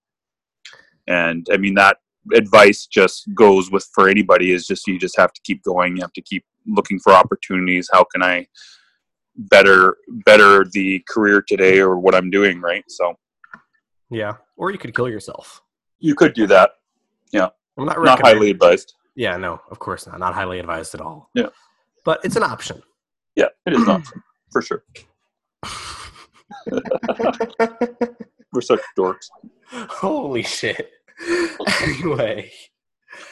And 1.07 1.47
I 1.50 1.57
mean 1.57 1.75
that 1.75 1.97
advice 2.35 2.87
just 2.87 3.29
goes 3.35 3.71
with 3.71 3.88
for 3.95 4.09
anybody 4.09 4.52
is 4.52 4.67
just 4.67 4.87
you 4.87 4.99
just 4.99 5.17
have 5.17 5.33
to 5.33 5.40
keep 5.43 5.62
going. 5.64 5.97
You 5.97 6.02
have 6.02 6.12
to 6.12 6.23
keep 6.23 6.45
looking 6.67 7.00
for 7.00 7.12
opportunities. 7.12 7.88
How 7.93 8.05
can 8.05 8.23
I 8.23 8.47
better 9.35 9.97
better 10.26 10.67
the 10.73 11.02
career 11.09 11.43
today 11.47 11.81
or 11.81 11.99
what 11.99 12.14
I'm 12.14 12.31
doing? 12.31 12.61
Right. 12.61 12.85
So 12.88 13.14
yeah 14.11 14.35
or 14.61 14.71
you 14.71 14.79
could 14.79 14.95
kill 14.95 15.09
yourself 15.09 15.62
you 16.02 16.14
could 16.14 16.33
do 16.35 16.47
that. 16.47 16.71
Yeah. 17.33 17.49
I'm 17.76 17.85
not, 17.85 17.97
Not 18.02 18.21
highly 18.21 18.50
advised. 18.50 18.88
yeah 19.17 19.37
no 19.37 19.52
of 19.73 19.79
course 19.79 20.07
not 20.07 20.19
not 20.25 20.35
highly 20.35 20.59
advised 20.61 20.95
at 20.97 21.00
all 21.00 21.31
Yeah. 21.35 21.49
but 22.05 22.17
it's 22.26 22.37
an 22.37 22.43
option 22.55 22.79
Yeah, 23.40 23.50
it 23.67 23.73
is 23.76 23.83
an 23.83 23.90
option, 23.99 24.23
for 24.52 24.61
sure. 24.69 24.83
We're 28.52 28.61
such 28.73 28.81
dorks. 28.99 29.26
holy 30.02 30.43
shit 30.43 30.90
anyway 31.83 32.50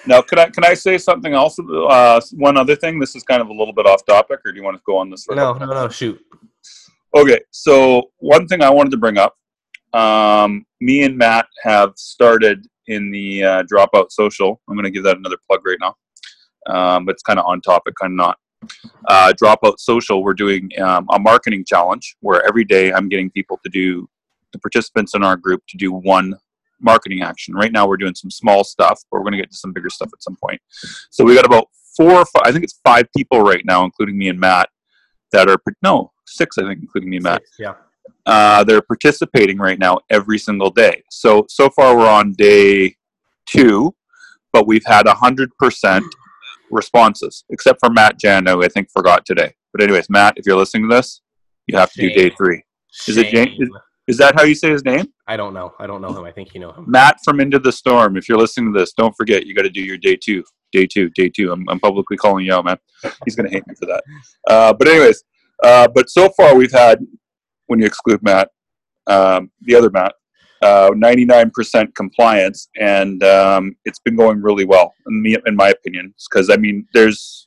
Now, 0.06 0.20
can 0.23 0.38
I 0.38 0.47
can 0.50 0.64
I 0.64 0.75
say 0.75 0.99
something 0.99 1.32
else? 1.35 1.58
Uh, 1.58 2.20
one 2.47 2.56
other 2.62 2.76
thing. 2.76 2.99
This 3.00 3.14
is 3.16 3.23
kind 3.30 3.40
of 3.40 3.49
a 3.49 3.52
little 3.61 3.73
bit 3.78 3.87
off 3.87 4.04
topic, 4.04 4.40
or 4.44 4.52
do 4.52 4.56
you 4.58 4.64
want 4.64 4.76
to 4.76 4.82
go 4.85 4.97
on 4.99 5.08
this? 5.11 5.26
no 5.28 5.52
no 5.54 5.66
no 5.66 5.88
shoot 5.88 6.18
Okay, 7.20 7.40
so 7.50 8.11
one 8.18 8.47
thing 8.49 8.61
I 8.62 8.70
wanted 8.70 8.90
to 8.90 8.99
bring 8.99 9.16
up. 9.18 9.32
Um, 9.92 10.66
me 10.80 11.02
and 11.02 11.16
Matt 11.16 11.47
have 11.62 11.92
started 11.97 12.66
in 12.87 13.11
the 13.11 13.45
uh, 13.45 13.62
Dropout 13.64 14.11
Social. 14.11 14.61
I'm 14.68 14.75
going 14.75 14.85
to 14.85 14.90
give 14.90 15.04
that 15.04 15.16
another 15.16 15.38
plug 15.47 15.66
right 15.66 15.78
now. 15.80 15.95
um, 16.68 17.09
it's 17.09 17.23
kind 17.23 17.38
of 17.38 17.47
on 17.47 17.61
topic, 17.61 17.95
kind 18.00 18.12
of 18.12 18.16
not. 18.16 18.38
Uh, 19.07 19.33
Dropout 19.40 19.78
Social, 19.78 20.23
we're 20.23 20.35
doing 20.35 20.68
um, 20.80 21.07
a 21.11 21.18
marketing 21.18 21.64
challenge 21.66 22.16
where 22.21 22.47
every 22.47 22.64
day 22.64 22.92
I'm 22.92 23.09
getting 23.09 23.30
people 23.30 23.59
to 23.64 23.71
do 23.71 24.09
the 24.52 24.59
participants 24.59 25.14
in 25.14 25.23
our 25.23 25.37
group 25.37 25.62
to 25.68 25.76
do 25.76 25.92
one 25.92 26.35
marketing 26.80 27.23
action. 27.23 27.54
Right 27.54 27.73
now, 27.73 27.87
we're 27.87 27.97
doing 27.97 28.14
some 28.14 28.30
small 28.30 28.64
stuff, 28.64 29.02
but 29.11 29.18
we're 29.18 29.25
going 29.25 29.33
to 29.33 29.38
get 29.38 29.50
to 29.50 29.57
some 29.57 29.73
bigger 29.73 29.90
stuff 29.90 30.11
at 30.12 30.23
some 30.23 30.37
point. 30.37 30.61
So 31.11 31.25
we 31.25 31.35
got 31.35 31.47
about 31.47 31.66
four 31.97 32.12
or 32.12 32.25
five, 32.26 32.42
I 32.45 32.52
think 32.52 32.64
it's 32.64 32.78
five 32.85 33.07
people 33.16 33.40
right 33.40 33.64
now, 33.64 33.85
including 33.85 34.16
me 34.16 34.28
and 34.28 34.38
Matt, 34.38 34.68
that 35.33 35.49
are, 35.49 35.59
no, 35.83 36.12
six, 36.26 36.59
I 36.59 36.62
think, 36.62 36.80
including 36.80 37.11
me 37.11 37.16
and 37.16 37.25
Matt. 37.25 37.42
Yeah. 37.59 37.75
Uh, 38.26 38.64
they're 38.64 38.82
participating 38.82 39.58
right 39.58 39.78
now 39.78 39.98
every 40.10 40.38
single 40.38 40.70
day. 40.70 41.02
So, 41.10 41.46
so 41.48 41.70
far 41.70 41.96
we're 41.96 42.08
on 42.08 42.32
day 42.32 42.96
two, 43.46 43.94
but 44.52 44.66
we've 44.66 44.84
had 44.86 45.06
100% 45.06 46.02
responses, 46.70 47.44
except 47.50 47.80
for 47.80 47.90
Matt 47.90 48.18
Jano, 48.22 48.64
I 48.64 48.68
think 48.68 48.90
forgot 48.90 49.24
today. 49.24 49.54
But 49.72 49.82
anyways, 49.82 50.10
Matt, 50.10 50.34
if 50.36 50.46
you're 50.46 50.56
listening 50.56 50.88
to 50.88 50.94
this, 50.94 51.22
you 51.66 51.76
have 51.78 51.92
to 51.92 52.00
do 52.00 52.10
day 52.10 52.30
three. 52.30 52.62
Is 53.06 53.16
it 53.16 53.28
Jane- 53.28 53.56
Shame. 53.58 53.70
Is 54.08 54.16
that 54.16 54.34
how 54.34 54.44
you 54.44 54.54
say 54.54 54.70
his 54.70 54.86
name? 54.86 55.12
I 55.26 55.36
don't 55.36 55.52
know. 55.52 55.74
I 55.78 55.86
don't 55.86 56.00
know 56.00 56.08
him. 56.08 56.24
I 56.24 56.32
think 56.32 56.54
you 56.54 56.60
know 56.60 56.72
him. 56.72 56.86
Matt 56.88 57.18
from 57.22 57.40
Into 57.40 57.58
the 57.58 57.70
Storm. 57.70 58.16
If 58.16 58.26
you're 58.26 58.38
listening 58.38 58.72
to 58.72 58.78
this, 58.78 58.94
don't 58.94 59.14
forget 59.14 59.44
you 59.44 59.54
got 59.54 59.62
to 59.62 59.70
do 59.70 59.82
your 59.82 59.98
day 59.98 60.16
two. 60.16 60.42
Day 60.72 60.86
two. 60.86 61.10
Day 61.10 61.28
two. 61.28 61.52
I'm, 61.52 61.68
I'm 61.68 61.78
publicly 61.78 62.16
calling 62.16 62.46
you 62.46 62.54
out, 62.54 62.64
man. 62.64 62.78
He's 63.26 63.36
gonna 63.36 63.50
hate 63.50 63.66
me 63.66 63.74
for 63.74 63.84
that. 63.84 64.02
Uh, 64.48 64.72
but 64.72 64.88
anyways, 64.88 65.22
uh, 65.62 65.88
but 65.94 66.08
so 66.08 66.30
far 66.30 66.54
we've 66.54 66.72
had, 66.72 67.00
when 67.68 67.78
you 67.80 67.87
exclude 67.87 68.22
Matt, 68.22 68.50
um, 69.06 69.50
the 69.62 69.75
other 69.75 69.90
Matt, 69.90 70.14
uh, 70.60 70.90
99% 70.90 71.94
compliance, 71.94 72.68
and 72.76 73.22
um, 73.22 73.76
it's 73.84 74.00
been 74.00 74.16
going 74.16 74.42
really 74.42 74.64
well 74.64 74.92
in, 75.06 75.22
me, 75.22 75.37
in 75.46 75.54
my 75.54 75.68
opinion. 75.68 76.12
Because 76.28 76.50
I 76.50 76.56
mean, 76.56 76.87
there's, 76.92 77.46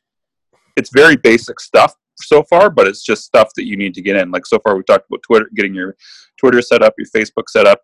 it's 0.78 0.92
very 0.94 1.18
basic 1.18 1.60
stuff 1.60 1.94
so 2.18 2.44
far, 2.44 2.70
but 2.70 2.88
it's 2.88 3.04
just 3.04 3.24
stuff 3.24 3.50
that 3.56 3.66
you 3.66 3.76
need 3.76 3.94
to 3.96 4.02
get 4.02 4.16
in. 4.16 4.32
Like 4.32 4.46
so 4.46 4.60
far, 4.60 4.78
we 4.78 4.84
talked 4.84 5.08
about 5.10 5.24
Twitter, 5.24 5.50
getting 5.56 5.76
your 5.76 5.98
Twitter 6.38 6.62
set 6.62 6.82
up, 6.82 6.94
your 6.98 7.08
Facebook 7.08 7.50
set 7.50 7.68
up, 7.68 7.82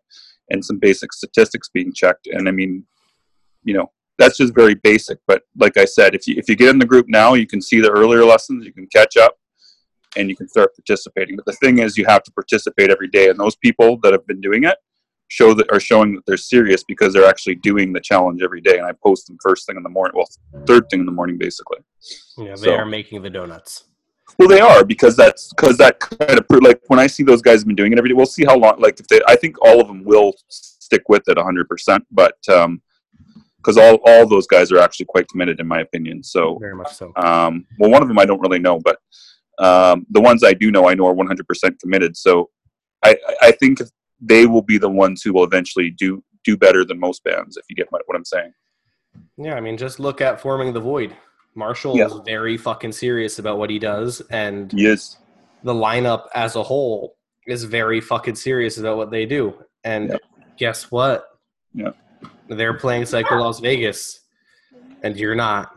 and 0.49 0.63
some 0.63 0.79
basic 0.79 1.11
statistics 1.11 1.69
being 1.69 1.91
checked. 1.93 2.27
And 2.27 2.47
I 2.47 2.51
mean, 2.51 2.85
you 3.63 3.73
know, 3.73 3.91
that's 4.17 4.37
just 4.37 4.55
very 4.55 4.75
basic. 4.75 5.19
But 5.27 5.43
like 5.57 5.77
I 5.77 5.85
said, 5.85 6.15
if 6.15 6.25
you 6.27 6.35
if 6.37 6.47
you 6.49 6.55
get 6.55 6.69
in 6.69 6.79
the 6.79 6.85
group 6.85 7.07
now, 7.09 7.33
you 7.33 7.47
can 7.47 7.61
see 7.61 7.81
the 7.81 7.91
earlier 7.91 8.23
lessons, 8.23 8.65
you 8.65 8.73
can 8.73 8.87
catch 8.87 9.17
up, 9.17 9.37
and 10.17 10.29
you 10.29 10.35
can 10.35 10.47
start 10.47 10.75
participating. 10.75 11.35
But 11.35 11.45
the 11.45 11.53
thing 11.53 11.79
is, 11.79 11.97
you 11.97 12.05
have 12.05 12.23
to 12.23 12.31
participate 12.31 12.89
every 12.89 13.07
day, 13.07 13.29
and 13.29 13.39
those 13.39 13.55
people 13.55 13.97
that 14.03 14.11
have 14.13 14.25
been 14.27 14.41
doing 14.41 14.63
it 14.63 14.77
show 15.29 15.53
that 15.53 15.69
are 15.71 15.79
showing 15.79 16.15
that 16.15 16.25
they're 16.25 16.37
serious 16.37 16.83
because 16.85 17.13
they're 17.13 17.27
actually 17.27 17.55
doing 17.55 17.91
the 17.91 17.99
challenge 17.99 18.41
every 18.41 18.61
day. 18.61 18.77
And 18.77 18.85
I 18.85 18.93
post 19.03 19.27
them 19.27 19.37
first 19.41 19.65
thing 19.65 19.75
in 19.75 19.83
the 19.83 19.89
morning, 19.89 20.13
well, 20.15 20.29
third 20.65 20.89
thing 20.89 21.01
in 21.01 21.05
the 21.05 21.11
morning, 21.11 21.37
basically. 21.37 21.79
Yeah, 22.37 22.51
they 22.51 22.55
So- 22.67 22.75
are 22.75 22.85
making 22.85 23.21
the 23.23 23.29
donuts. 23.29 23.83
Well, 24.37 24.47
they 24.49 24.59
are 24.59 24.83
because 24.85 25.15
that's 25.15 25.51
because 25.53 25.77
that 25.77 25.99
kind 25.99 26.37
of 26.37 26.45
like 26.61 26.81
when 26.87 26.99
I 26.99 27.07
see 27.07 27.23
those 27.23 27.41
guys 27.41 27.61
have 27.61 27.67
been 27.67 27.75
doing 27.77 27.93
it 27.93 27.97
every 27.97 28.09
day. 28.09 28.13
We'll 28.13 28.25
see 28.25 28.45
how 28.45 28.57
long. 28.57 28.79
Like 28.79 28.99
if 28.99 29.07
they, 29.07 29.19
I 29.27 29.35
think 29.37 29.55
all 29.65 29.79
of 29.81 29.87
them 29.87 30.03
will 30.03 30.33
stick 30.49 31.03
with 31.09 31.23
it 31.27 31.37
100. 31.37 31.67
percent 31.67 32.05
But 32.11 32.35
because 32.45 33.77
all 33.77 33.95
all 34.05 34.27
those 34.27 34.45
guys 34.45 34.71
are 34.71 34.79
actually 34.79 35.05
quite 35.07 35.27
committed, 35.29 35.59
in 35.59 35.67
my 35.67 35.79
opinion. 35.79 36.23
So, 36.23 36.57
Very 36.59 36.75
much 36.75 36.93
so. 36.93 37.11
um, 37.15 37.65
well, 37.79 37.89
one 37.89 38.01
of 38.01 38.07
them 38.09 38.19
I 38.19 38.25
don't 38.25 38.41
really 38.41 38.59
know, 38.59 38.79
but 38.79 38.97
um, 39.59 40.05
the 40.09 40.21
ones 40.21 40.43
I 40.43 40.53
do 40.53 40.71
know, 40.71 40.87
I 40.87 40.93
know 40.93 41.07
are 41.07 41.13
100 41.13 41.47
percent 41.47 41.79
committed. 41.79 42.15
So, 42.17 42.49
I 43.03 43.17
I- 43.41 43.51
think 43.51 43.79
they 44.21 44.45
will 44.47 44.61
be 44.63 44.77
the 44.77 44.89
ones 44.89 45.21
who 45.21 45.33
will 45.33 45.43
eventually 45.43 45.89
do 45.91 46.23
do 46.43 46.55
better 46.57 46.83
than 46.85 46.99
most 46.99 47.23
bands. 47.23 47.57
If 47.57 47.65
you 47.69 47.75
get 47.75 47.87
what 47.91 48.01
what 48.05 48.15
I'm 48.17 48.25
saying. 48.25 48.53
Yeah, 49.37 49.55
I 49.55 49.61
mean, 49.61 49.77
just 49.77 49.99
look 49.99 50.21
at 50.21 50.39
forming 50.41 50.73
the 50.73 50.79
void. 50.79 51.15
Marshall 51.55 51.97
Yeah. 51.97 52.05
is 52.05 52.13
very 52.25 52.55
fucking 52.57 52.91
serious 52.91 53.39
about 53.39 53.57
what 53.57 53.69
he 53.69 53.79
does, 53.79 54.21
and 54.29 54.71
Yes. 54.73 55.17
the 55.63 55.73
lineup 55.73 56.27
as 56.35 56.55
a 56.55 56.61
whole 56.63 57.17
is 57.47 57.63
very 57.63 57.99
fucking 57.99 58.35
serious 58.35 58.77
about 58.77 58.97
what 58.97 59.09
they 59.09 59.25
do. 59.25 59.53
And 59.83 60.09
Yeah. 60.09 60.17
guess 60.57 60.91
what? 60.91 61.25
Yeah. 61.73 61.91
They're 62.47 62.75
playing 62.77 63.05
Psycho 63.05 63.37
Las 63.37 63.59
Vegas, 63.59 64.19
and 65.03 65.17
you're 65.17 65.35
not. 65.35 65.75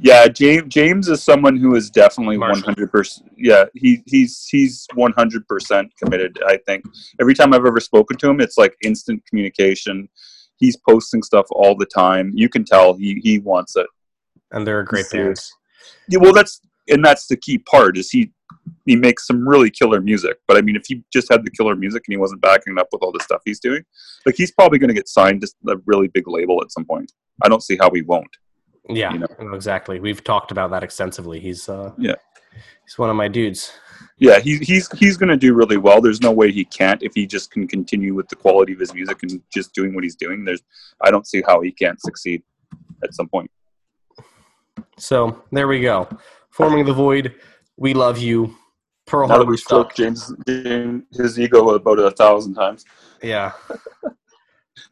Yeah, 0.00 0.28
James 0.28 0.68
James 0.68 1.08
is 1.08 1.22
someone 1.22 1.56
who 1.56 1.74
is 1.74 1.90
definitely 1.90 2.38
hundred 2.38 2.90
percent. 2.92 3.32
Yeah, 3.36 3.64
he 3.74 4.02
he's 4.06 4.46
he's 4.48 4.86
one 4.94 5.12
hundred 5.12 5.46
percent 5.48 5.92
committed. 5.96 6.38
I 6.46 6.58
think 6.66 6.84
every 7.20 7.34
time 7.34 7.52
I've 7.52 7.66
ever 7.66 7.80
spoken 7.80 8.16
to 8.18 8.30
him, 8.30 8.40
it's 8.40 8.56
like 8.56 8.76
instant 8.84 9.24
communication. 9.26 10.08
He's 10.56 10.76
posting 10.76 11.22
stuff 11.22 11.46
all 11.50 11.76
the 11.76 11.86
time. 11.86 12.32
You 12.34 12.48
can 12.48 12.64
tell 12.64 12.94
he 12.94 13.20
he 13.22 13.38
wants 13.40 13.76
it. 13.76 13.86
And 14.52 14.66
they're 14.66 14.80
a 14.80 14.84
great 14.84 15.10
band. 15.10 15.38
Yeah, 16.08 16.18
well, 16.20 16.32
that's 16.32 16.60
and 16.88 17.04
that's 17.04 17.26
the 17.26 17.36
key 17.36 17.58
part 17.58 17.98
is 17.98 18.10
he 18.10 18.32
he 18.86 18.96
makes 18.96 19.26
some 19.26 19.48
really 19.48 19.70
killer 19.70 20.00
music. 20.00 20.38
But 20.46 20.56
I 20.56 20.62
mean, 20.62 20.76
if 20.76 20.84
he 20.86 21.02
just 21.12 21.30
had 21.30 21.44
the 21.44 21.50
killer 21.50 21.74
music 21.74 22.04
and 22.06 22.12
he 22.12 22.18
wasn't 22.18 22.40
backing 22.40 22.74
it 22.74 22.80
up 22.80 22.88
with 22.92 23.02
all 23.02 23.12
the 23.12 23.22
stuff 23.22 23.42
he's 23.44 23.60
doing, 23.60 23.82
like 24.24 24.36
he's 24.36 24.52
probably 24.52 24.78
going 24.78 24.88
to 24.88 24.94
get 24.94 25.08
signed 25.08 25.42
to 25.42 25.72
a 25.72 25.76
really 25.86 26.08
big 26.08 26.28
label 26.28 26.62
at 26.62 26.72
some 26.72 26.84
point. 26.84 27.12
I 27.42 27.48
don't 27.48 27.62
see 27.62 27.76
how 27.76 27.90
he 27.90 28.02
won't. 28.02 28.36
Yeah, 28.88 29.12
You 29.12 29.18
know. 29.20 29.52
exactly. 29.54 30.00
We've 30.00 30.22
talked 30.24 30.50
about 30.50 30.70
that 30.70 30.82
extensively. 30.82 31.40
He's 31.40 31.68
uh, 31.68 31.92
Yeah. 31.98 32.14
he's 32.84 32.98
one 32.98 33.10
of 33.10 33.16
my 33.16 33.28
dudes. 33.28 33.72
Yeah, 34.18 34.38
he's 34.40 34.60
he's 34.60 34.90
he's 34.98 35.16
going 35.16 35.28
to 35.28 35.36
do 35.36 35.54
really 35.54 35.76
well. 35.76 36.00
There's 36.00 36.20
no 36.20 36.32
way 36.32 36.50
he 36.50 36.64
can't 36.64 37.02
if 37.02 37.12
he 37.14 37.26
just 37.26 37.50
can 37.50 37.68
continue 37.68 38.14
with 38.14 38.28
the 38.28 38.36
quality 38.36 38.72
of 38.72 38.80
his 38.80 38.92
music 38.94 39.18
and 39.22 39.40
just 39.52 39.74
doing 39.74 39.94
what 39.94 40.02
he's 40.04 40.16
doing. 40.16 40.44
There's 40.44 40.62
I 41.02 41.10
don't 41.10 41.26
see 41.26 41.42
how 41.46 41.60
he 41.60 41.70
can't 41.70 42.00
succeed 42.00 42.42
at 43.04 43.14
some 43.14 43.28
point. 43.28 43.50
So 44.98 45.42
there 45.52 45.68
we 45.68 45.80
go. 45.80 46.08
Forming 46.50 46.84
the 46.84 46.92
void. 46.92 47.34
We 47.76 47.94
love 47.94 48.18
you. 48.18 48.56
Pearl 49.06 49.28
Now 49.28 49.34
that 49.34 49.38
Harbor 49.38 49.50
we 49.52 49.56
stroked 49.56 49.96
James, 49.96 50.32
James 50.46 51.04
his 51.12 51.38
ego 51.38 51.68
about 51.70 51.98
a 51.98 52.10
thousand 52.10 52.54
times. 52.54 52.84
Yeah. 53.22 53.52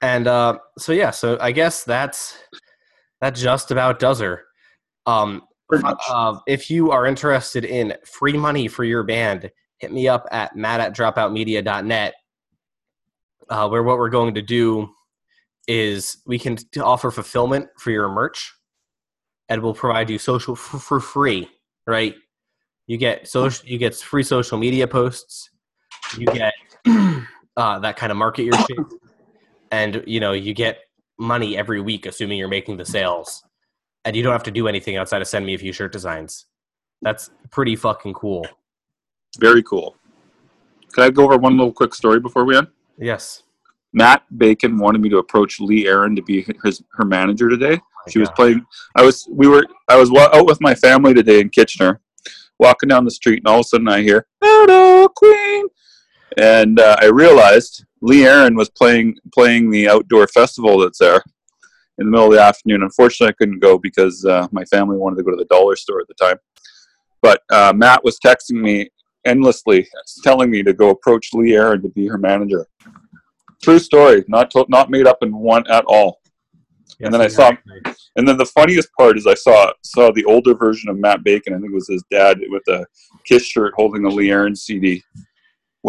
and 0.03 0.27
uh, 0.27 0.59
so 0.79 0.93
yeah, 0.93 1.11
so 1.11 1.37
I 1.41 1.53
guess 1.53 1.85
that's 1.85 2.39
that 3.21 3.35
just 3.35 3.71
about 3.71 3.99
does 3.99 4.21
her. 4.21 4.45
Um, 5.07 5.43
uh, 5.73 6.39
if 6.47 6.71
you 6.71 6.91
are 6.91 7.07
interested 7.07 7.65
in 7.65 7.95
free 8.05 8.37
money 8.37 8.69
for 8.69 8.85
your 8.85 9.03
band, 9.03 9.51
hit 9.79 9.93
me 9.93 10.09
up 10.09 10.27
at 10.31 10.57
matt 10.57 10.81
at 10.81 10.95
dropoutmedia.net. 10.95 12.15
Uh, 13.49 13.69
where 13.69 13.83
what 13.83 13.99
we're 13.99 14.11
going 14.11 14.35
to 14.35 14.43
do 14.43 14.89
is 15.69 16.19
we 16.27 16.39
can 16.39 16.57
t- 16.57 16.81
offer 16.81 17.11
fulfillment 17.11 17.69
for 17.79 17.91
your 17.91 18.09
merch, 18.09 18.53
and 19.49 19.63
we'll 19.63 19.75
provide 19.75 20.11
you 20.11 20.19
social 20.19 20.55
f- 20.55 20.83
for 20.83 21.01
free. 21.01 21.49
Right? 21.87 22.15
You 22.89 22.97
get 22.97 23.29
social, 23.29 23.67
you 23.67 23.79
get 23.79 23.95
free 23.95 24.25
social 24.25 24.59
media 24.59 24.87
posts. 24.87 25.51
You 26.19 26.27
get 26.27 26.55
uh, 27.57 27.79
that 27.81 27.97
kind 27.97 28.11
of 28.11 28.19
market 28.19 28.45
your 28.45 28.59
shit, 28.59 28.79
and 29.71 30.03
you 30.07 30.19
know 30.19 30.33
you 30.33 30.53
get 30.53 30.81
money 31.19 31.57
every 31.57 31.81
week, 31.81 32.07
assuming 32.07 32.39
you're 32.39 32.49
making 32.49 32.77
the 32.77 32.85
sales, 32.85 33.45
and 34.05 34.15
you 34.15 34.23
don't 34.23 34.33
have 34.33 34.43
to 34.45 34.51
do 34.51 34.69
anything 34.69 34.97
outside 34.97 35.23
of 35.23 35.29
send 35.29 35.47
me 35.47 35.55
a 35.55 35.59
few 35.59 35.73
shirt 35.73 35.93
designs. 35.93 36.47
That's 37.03 37.31
pretty 37.51 37.77
fucking 37.77 38.15
cool. 38.15 38.47
Very 39.39 39.63
cool. 39.63 39.97
Can 40.93 41.05
I 41.05 41.11
go 41.11 41.25
over 41.25 41.37
one 41.37 41.57
little 41.57 41.73
quick 41.73 41.95
story 41.95 42.21
before 42.21 42.45
we 42.45 42.57
end? 42.57 42.69
Yes. 42.99 43.43
Matt 43.93 44.23
Bacon 44.39 44.79
wanted 44.79 45.01
me 45.01 45.09
to 45.11 45.19
approach 45.19 45.61
Lee 45.61 45.87
Aaron 45.87 46.17
to 46.17 46.23
be 46.23 46.47
his 46.63 46.83
her 46.93 47.05
manager 47.05 47.49
today. 47.49 47.81
She 48.09 48.19
was 48.19 48.31
playing. 48.31 48.65
I 48.95 49.03
was 49.03 49.27
we 49.31 49.49
were 49.49 49.67
I 49.89 49.97
was 49.97 50.15
out 50.15 50.47
with 50.47 50.61
my 50.61 50.75
family 50.75 51.13
today 51.13 51.41
in 51.41 51.49
Kitchener, 51.49 52.01
walking 52.59 52.89
down 52.89 53.05
the 53.05 53.11
street, 53.11 53.39
and 53.39 53.49
all 53.49 53.61
of 53.61 53.67
a 53.67 53.69
sudden 53.69 53.89
I 53.89 54.03
hear 54.03 54.27
"Hello, 54.41 55.09
Queen," 55.09 55.67
and 56.37 56.79
uh, 56.79 56.97
I 57.01 57.07
realized 57.07 57.85
Lee 58.07 58.25
Aaron 58.25 58.55
was 58.55 58.71
playing 58.71 59.16
playing 59.35 59.69
the 59.69 59.88
outdoor 59.88 60.29
festival 60.29 60.79
that's 60.79 61.01
there 61.01 61.25
in 61.99 62.07
the 62.07 62.11
middle 62.11 62.27
of 62.27 62.33
the 62.33 62.40
afternoon. 62.40 62.85
Unfortunately, 62.85 63.31
I 63.31 63.37
couldn't 63.37 63.59
go 63.59 63.79
because 63.79 64.25
uh, 64.25 64.47
my 64.53 64.64
family 64.66 64.97
wanted 64.97 65.16
to 65.16 65.25
go 65.25 65.33
to 65.33 65.37
the 65.37 65.45
dollar 65.47 65.75
store 65.75 66.01
at 66.01 66.07
the 66.07 66.14
time. 66.14 66.37
But 67.21 67.42
uh, 67.51 67.73
Matt 67.75 68.05
was 68.05 68.21
texting 68.21 68.62
me 68.62 68.90
endlessly, 69.25 69.88
telling 70.23 70.53
me 70.53 70.62
to 70.62 70.73
go 70.73 70.90
approach 70.90 71.31
Lee 71.33 71.57
Aaron 71.57 71.83
to 71.83 71.88
be 71.88 72.07
her 72.07 72.16
manager. 72.16 72.69
True 73.61 73.81
story, 73.81 74.25
not 74.29 74.53
to, 74.53 74.64
not 74.69 74.88
made 74.88 75.09
up 75.09 75.19
in 75.23 75.37
one 75.37 75.69
at 75.69 75.85
all. 75.87 76.21
Yes, 77.01 77.07
and 77.07 77.12
then 77.12 77.21
I 77.21 77.27
saw-. 77.27 77.51
And 78.14 78.29
then 78.29 78.38
the 78.38 78.47
funniest 78.47 78.88
part 78.97 79.19
is 79.19 79.27
I 79.27 79.35
saw 79.35 79.73
saw 79.83 80.12
the 80.12 80.25
older 80.27 80.55
version 80.55 80.90
of 80.90 80.97
Matt 80.97 81.25
Bacon. 81.25 81.55
I 81.55 81.57
think 81.59 81.73
it 81.73 81.75
was 81.75 81.88
his 81.88 82.05
dad 82.09 82.38
with 82.51 82.62
a 82.69 82.87
Kiss 83.25 83.45
shirt 83.45 83.75
holding 83.75 84.05
a 84.05 84.09
Lee 84.09 84.31
Aaron 84.31 84.55
CD. 84.55 85.03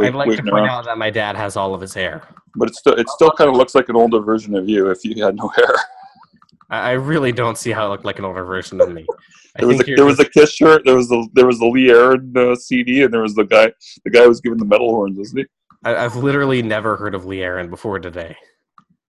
I'd 0.05 0.15
like 0.15 0.36
to 0.36 0.43
point 0.43 0.67
out 0.67 0.86
that 0.86 0.97
my 0.97 1.10
dad 1.10 1.36
has 1.36 1.55
all 1.55 1.73
of 1.73 1.81
his 1.81 1.93
hair. 1.93 2.23
But 2.55 2.69
it 2.69 2.75
still 2.75 2.93
it 2.93 3.10
still 3.10 3.31
kind 3.31 3.49
of 3.49 3.55
looks 3.55 3.75
like 3.75 3.89
an 3.89 3.95
older 3.95 4.19
version 4.19 4.55
of 4.55 4.67
you 4.67 4.89
if 4.89 5.03
you 5.03 5.23
had 5.23 5.36
no 5.36 5.47
hair. 5.49 5.73
I 6.69 6.91
really 6.91 7.31
don't 7.31 7.57
see 7.57 7.71
how 7.71 7.88
it 7.88 7.89
looked 7.89 8.05
like 8.05 8.19
an 8.19 8.25
older 8.25 8.43
version 8.43 8.81
of 8.81 8.91
me. 8.91 9.05
There 9.57 9.67
was 9.67 9.79
a, 9.79 9.95
there 9.95 10.05
was 10.05 10.19
a 10.19 10.25
Kiss 10.25 10.53
shirt. 10.53 10.83
There 10.86 10.95
was 10.95 11.07
the 11.07 11.27
there 11.33 11.47
was 11.47 11.60
the 11.60 11.65
Lee 11.65 11.89
Aaron 11.89 12.33
uh, 12.36 12.55
CD, 12.55 13.03
and 13.03 13.13
there 13.13 13.21
was 13.21 13.36
the 13.36 13.45
guy 13.45 13.71
the 14.03 14.12
guy 14.12 14.23
who 14.23 14.29
was 14.29 14.41
giving 14.41 14.60
the 14.60 14.65
metal 14.65 14.89
horns, 14.89 15.17
wasn't 15.17 15.39
he? 15.39 15.45
I, 15.83 16.05
I've 16.05 16.15
literally 16.15 16.62
never 16.62 16.97
heard 16.97 17.15
of 17.15 17.25
Lee 17.25 17.41
Aaron 17.41 17.69
before 17.69 17.99
today. 17.99 18.36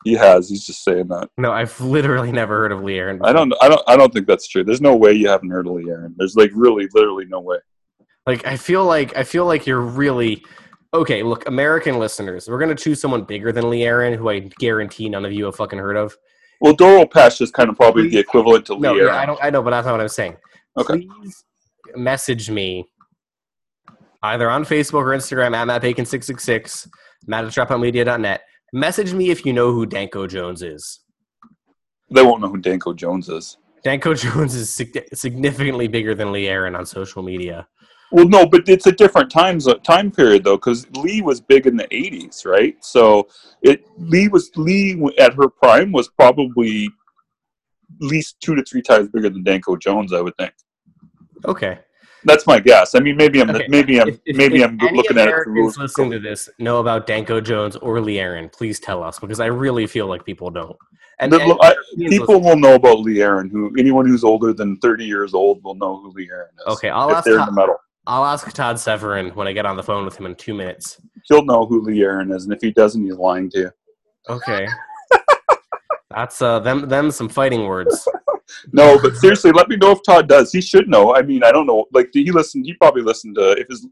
He 0.05 0.15
has. 0.15 0.49
He's 0.49 0.65
just 0.65 0.85
saying 0.85 1.09
that. 1.09 1.29
No, 1.37 1.51
I've 1.51 1.79
literally 1.81 2.31
never 2.31 2.59
heard 2.61 2.73
of 2.73 2.83
Lee 2.83 2.99
Aaron. 2.99 3.21
I 3.23 3.33
don't. 3.33 3.53
I 3.61 3.69
don't. 3.69 3.83
I 3.89 3.97
don't 3.97 4.13
think 4.13 4.27
that's 4.27 4.47
true. 4.47 4.65
There's 4.65 4.81
no 4.81 4.97
way 4.97 5.13
you 5.13 5.29
haven't 5.29 5.51
heard 5.51 5.67
of 5.67 5.73
Lee 5.75 5.91
Aaron. 5.91 6.15
There's 6.17 6.37
like 6.37 6.51
really, 6.55 6.89
literally 6.95 7.27
no 7.27 7.41
way. 7.41 7.59
Like 8.27 8.47
I 8.47 8.57
feel 8.57 8.85
like 8.85 9.17
I 9.17 9.25
feel 9.25 9.47
like 9.47 9.67
you're 9.67 9.81
really 9.81 10.45
okay. 10.95 11.23
Look, 11.23 11.47
American 11.49 11.99
listeners, 11.99 12.49
we're 12.49 12.59
gonna 12.59 12.75
choose 12.75 13.01
someone 13.01 13.25
bigger 13.25 13.53
than 13.53 13.69
Lee 13.71 13.85
Aaron, 13.85 14.15
who 14.19 14.29
I 14.31 14.41
guarantee 14.59 15.09
none 15.09 15.25
of 15.25 15.33
you 15.33 15.45
have 15.47 15.57
fucking 15.57 15.79
heard 15.79 15.97
of. 15.97 16.17
Well, 16.61 16.73
Doro 16.75 17.05
Pesch 17.05 17.41
is 17.41 17.51
kind 17.51 17.71
of 17.71 17.77
probably 17.77 18.09
the 18.09 18.19
equivalent 18.19 18.67
to 18.67 18.75
Lee 18.75 18.81
No, 18.81 18.95
Aaron. 18.95 19.07
yeah, 19.07 19.21
I 19.21 19.27
don't. 19.27 19.39
I 19.43 19.51
know, 19.51 19.63
but 19.63 19.71
that's 19.71 19.87
not 19.87 19.93
what 19.93 20.01
I'm 20.01 20.09
saying. 20.09 20.37
Okay. 20.77 21.07
Please 21.07 21.45
message 21.95 22.51
me 22.51 22.85
either 24.23 24.51
on 24.51 24.65
Facebook 24.65 24.95
or 25.05 25.17
Instagram 25.17 25.55
at 25.57 25.67
mattbacon666, 25.83 26.89
matt 27.27 27.45
at 27.45 27.53
dropoutmedia.net. 27.53 28.43
Message 28.73 29.13
me 29.15 29.31
if 29.31 29.47
you 29.47 29.53
know 29.53 29.73
who 29.73 29.87
Danko 29.87 30.27
Jones 30.27 30.63
is. 30.63 31.01
They 32.11 32.23
won't 32.23 32.41
know 32.43 32.49
who 32.49 32.59
Danko 32.59 32.93
Jones 32.93 33.29
is. 33.29 33.57
Danko 33.85 34.15
Jones 34.15 34.55
is 34.55 34.75
sig- 34.75 35.09
significantly 35.15 35.89
bigger 35.89 36.15
than 36.15 36.33
Lee 36.33 36.49
Aaron 36.49 36.75
on 36.75 36.85
social 36.85 37.23
media. 37.23 37.67
Well, 38.11 38.27
no, 38.29 38.47
but 38.47 38.69
it's 38.69 38.87
a 38.87 38.93
different 38.93 39.31
time 39.31 39.59
uh, 39.67 39.75
time 39.75 40.11
period 40.11 40.45
though, 40.45 40.57
because 40.57 40.87
Lee 40.93 41.21
was 41.21 41.41
big 41.41 41.67
in 41.67 41.77
the 41.77 41.85
'80s, 41.89 42.47
right? 42.47 42.77
So 42.83 43.29
it 43.63 43.85
Lee 43.99 44.29
was 44.29 44.51
Lee 44.57 45.01
at 45.19 45.35
her 45.35 45.49
prime 45.49 45.93
was 45.93 46.09
probably 46.09 46.87
at 48.01 48.07
least 48.07 48.41
two 48.41 48.55
to 48.55 48.63
three 48.65 48.83
times 48.83 49.09
bigger 49.09 49.29
than 49.29 49.43
Danko 49.43 49.77
Jones, 49.77 50.13
I 50.13 50.21
would 50.21 50.37
think. 50.39 50.53
Okay. 51.45 51.79
That's 52.25 52.47
my 52.47 52.59
guess. 52.59 52.95
I 52.95 53.01
mean, 53.01 53.17
maybe 53.17 53.41
I'm 53.41 53.51
Okay, 53.51 53.67
maybe 53.69 54.01
I'm 54.01 54.09
If- 54.09 54.21
if- 54.27 54.37
maybe 54.37 54.63
if 54.63 54.71
I'm 54.71 54.77
looking 54.93 55.19
at 55.19 55.29
it 55.29 55.45
through 55.45 55.71
listening 55.79 56.11
to 56.11 56.19
this 56.19 56.49
know 56.59 56.81
about 56.81 57.07
Danko 57.07 57.41
Jones 57.41 57.77
or 57.77 58.01
Lee 58.01 58.19
Aaron, 58.19 58.49
please 58.49 58.81
tell 58.81 59.03
us 59.05 59.19
because 59.19 59.39
I 59.39 59.47
really 59.47 59.87
feel 59.87 60.07
like 60.07 60.25
people 60.25 60.51
don't. 60.51 60.77
And, 61.21 61.33
The- 61.33 61.41
and 61.41 61.53
I- 61.61 61.75
People 62.09 62.41
will 62.41 62.57
know 62.57 62.75
about 62.75 63.01
Lee 63.01 63.23
Aaron. 63.23 63.49
Who 63.51 63.73
anyone 63.79 64.07
who's 64.07 64.25
older 64.25 64.53
than 64.53 64.77
30 64.79 65.05
years 65.05 65.33
old 65.33 65.63
will 65.63 65.75
know 65.77 66.01
who 66.01 66.11
Lee 66.11 66.29
Aaron 66.31 66.49
is. 66.59 66.75
Okay, 66.75 66.91
I'll 66.91 67.11
if 67.11 67.17
ask 67.17 67.25
they're 67.25 67.39
in 67.39 67.47
the 67.47 67.53
metal. 67.53 67.77
I'll 68.09 68.25
ask 68.25 68.51
Todd 68.55 68.81
Severin 68.81 69.29
when 69.35 69.47
I 69.47 69.53
get 69.53 69.67
on 69.67 69.77
the 69.77 69.83
phone 69.83 70.07
with 70.07 70.19
him 70.19 70.25
in 70.25 70.35
two 70.35 70.55
minutes. 70.55 70.99
He'll 71.25 71.45
know 71.45 71.67
who 71.67 71.83
Lee 71.83 72.03
Aaron 72.03 72.33
is, 72.33 72.45
and 72.45 72.55
if 72.55 72.61
he 72.63 72.73
doesn't, 72.73 73.05
he's 73.05 73.17
lying 73.17 73.51
to 73.51 73.59
you. 73.59 73.71
Okay. 74.31 74.67
That's 76.11 76.41
uh 76.41 76.59
them 76.61 76.89
them 76.89 77.11
some 77.11 77.29
fighting 77.29 77.67
words. 77.67 78.09
No, 78.73 78.99
but 79.03 79.15
seriously, 79.15 79.53
let 79.53 79.69
me 79.69 79.77
know 79.77 79.91
if 79.91 79.99
Todd 80.03 80.27
does. 80.27 80.51
He 80.51 80.63
should 80.63 80.89
know. 80.89 81.15
I 81.15 81.21
mean, 81.21 81.45
I 81.45 81.53
don't 81.53 81.67
know. 81.67 81.85
Like, 81.93 82.11
did 82.13 82.25
he 82.25 82.33
listen? 82.33 82.65
He 82.65 82.73
probably 82.73 83.03
listened 83.03 83.35
to 83.35 83.53
if 83.53 83.69
his. 83.69 83.83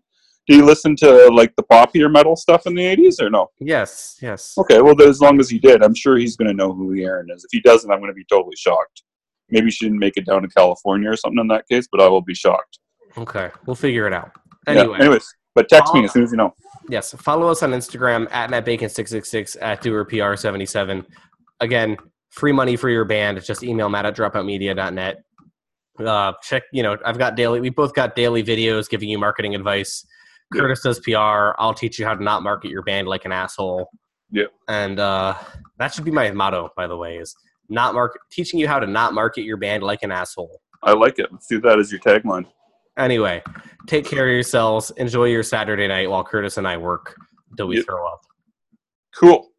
Did 0.48 0.56
he 0.56 0.62
listen 0.62 0.96
to 0.96 1.28
like 1.28 1.54
the 1.56 1.62
poppier 1.64 2.10
metal 2.10 2.36
stuff 2.36 2.66
in 2.66 2.74
the 2.74 2.80
'80s 2.80 3.20
or 3.20 3.28
no? 3.28 3.50
Yes, 3.60 4.16
yes. 4.22 4.54
Okay, 4.56 4.80
well, 4.80 5.00
as 5.02 5.20
long 5.20 5.40
as 5.40 5.50
he 5.50 5.58
did, 5.58 5.82
I'm 5.82 5.94
sure 5.94 6.16
he's 6.16 6.36
going 6.36 6.48
to 6.48 6.54
know 6.54 6.72
who 6.72 6.90
Lee 6.90 7.04
Aaron 7.04 7.28
is. 7.30 7.44
If 7.44 7.50
he 7.52 7.60
doesn't, 7.60 7.90
I'm 7.90 7.98
going 7.98 8.10
to 8.10 8.14
be 8.14 8.24
totally 8.30 8.56
shocked. 8.56 9.02
Maybe 9.50 9.70
she 9.70 9.84
didn't 9.84 9.98
make 9.98 10.16
it 10.16 10.24
down 10.24 10.40
to 10.40 10.48
California 10.48 11.10
or 11.10 11.16
something 11.16 11.40
in 11.40 11.48
that 11.48 11.68
case, 11.68 11.86
but 11.92 12.00
I 12.00 12.08
will 12.08 12.22
be 12.22 12.34
shocked. 12.34 12.78
Okay, 13.18 13.50
we'll 13.66 13.76
figure 13.76 14.06
it 14.06 14.12
out. 14.12 14.32
Yeah, 14.66 14.80
Anyway, 14.80 14.98
anyways, 14.98 15.26
but 15.54 15.68
text 15.68 15.94
me 15.94 16.04
as 16.04 16.12
soon 16.12 16.24
as 16.24 16.30
you 16.30 16.36
know. 16.36 16.54
yes, 16.88 17.12
follow 17.14 17.48
us 17.48 17.62
on 17.62 17.70
Instagram 17.70 18.28
at 18.30 18.50
mattbacon666 18.50 19.56
at 19.60 19.82
doerpr77. 19.82 21.06
Again, 21.60 21.96
free 22.30 22.52
money 22.52 22.76
for 22.76 22.90
your 22.90 23.04
band. 23.04 23.42
Just 23.42 23.62
email 23.62 23.88
matt 23.88 24.06
at 24.06 24.16
dropoutmedia.net. 24.16 25.22
Uh, 25.98 26.32
check, 26.42 26.64
you 26.72 26.82
know, 26.82 26.98
I've 27.06 27.16
got 27.16 27.36
daily, 27.36 27.60
we 27.60 27.70
both 27.70 27.94
got 27.94 28.14
daily 28.14 28.44
videos 28.44 28.88
giving 28.88 29.08
you 29.08 29.18
marketing 29.18 29.54
advice. 29.54 30.04
Yeah. 30.54 30.60
Curtis 30.60 30.82
does 30.82 31.00
PR. 31.00 31.54
I'll 31.58 31.74
teach 31.74 31.98
you 31.98 32.04
how 32.04 32.14
to 32.14 32.22
not 32.22 32.42
market 32.42 32.70
your 32.70 32.82
band 32.82 33.08
like 33.08 33.24
an 33.24 33.32
asshole. 33.32 33.88
Yeah. 34.30 34.44
And 34.68 35.00
uh, 35.00 35.34
that 35.78 35.94
should 35.94 36.04
be 36.04 36.10
my 36.10 36.30
motto, 36.32 36.68
by 36.76 36.86
the 36.86 36.96
way, 36.96 37.16
is 37.16 37.34
not 37.68 37.94
market, 37.94 38.20
teaching 38.30 38.60
you 38.60 38.68
how 38.68 38.78
to 38.78 38.86
not 38.86 39.14
market 39.14 39.42
your 39.42 39.56
band 39.56 39.82
like 39.82 40.02
an 40.02 40.12
asshole. 40.12 40.60
I 40.82 40.92
like 40.92 41.18
it. 41.18 41.32
Let's 41.32 41.46
do 41.46 41.60
that 41.62 41.78
as 41.78 41.90
your 41.90 42.00
tagline. 42.00 42.44
Anyway, 42.98 43.42
take 43.86 44.04
care 44.06 44.26
of 44.26 44.32
yourselves. 44.32 44.90
Enjoy 44.96 45.24
your 45.26 45.42
Saturday 45.42 45.86
night 45.88 46.08
while 46.10 46.24
Curtis 46.24 46.56
and 46.56 46.66
I 46.66 46.76
work 46.76 47.14
till 47.56 47.68
we 47.68 47.76
Yep. 47.76 47.86
throw 47.86 48.06
up. 48.06 48.22
Cool. 49.14 49.50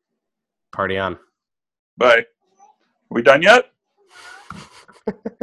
Party 0.71 0.97
on. 0.97 1.17
Bye. 1.97 2.19
Are 2.19 2.25
we 3.11 3.21
done 3.21 3.41
yet? 3.41 3.71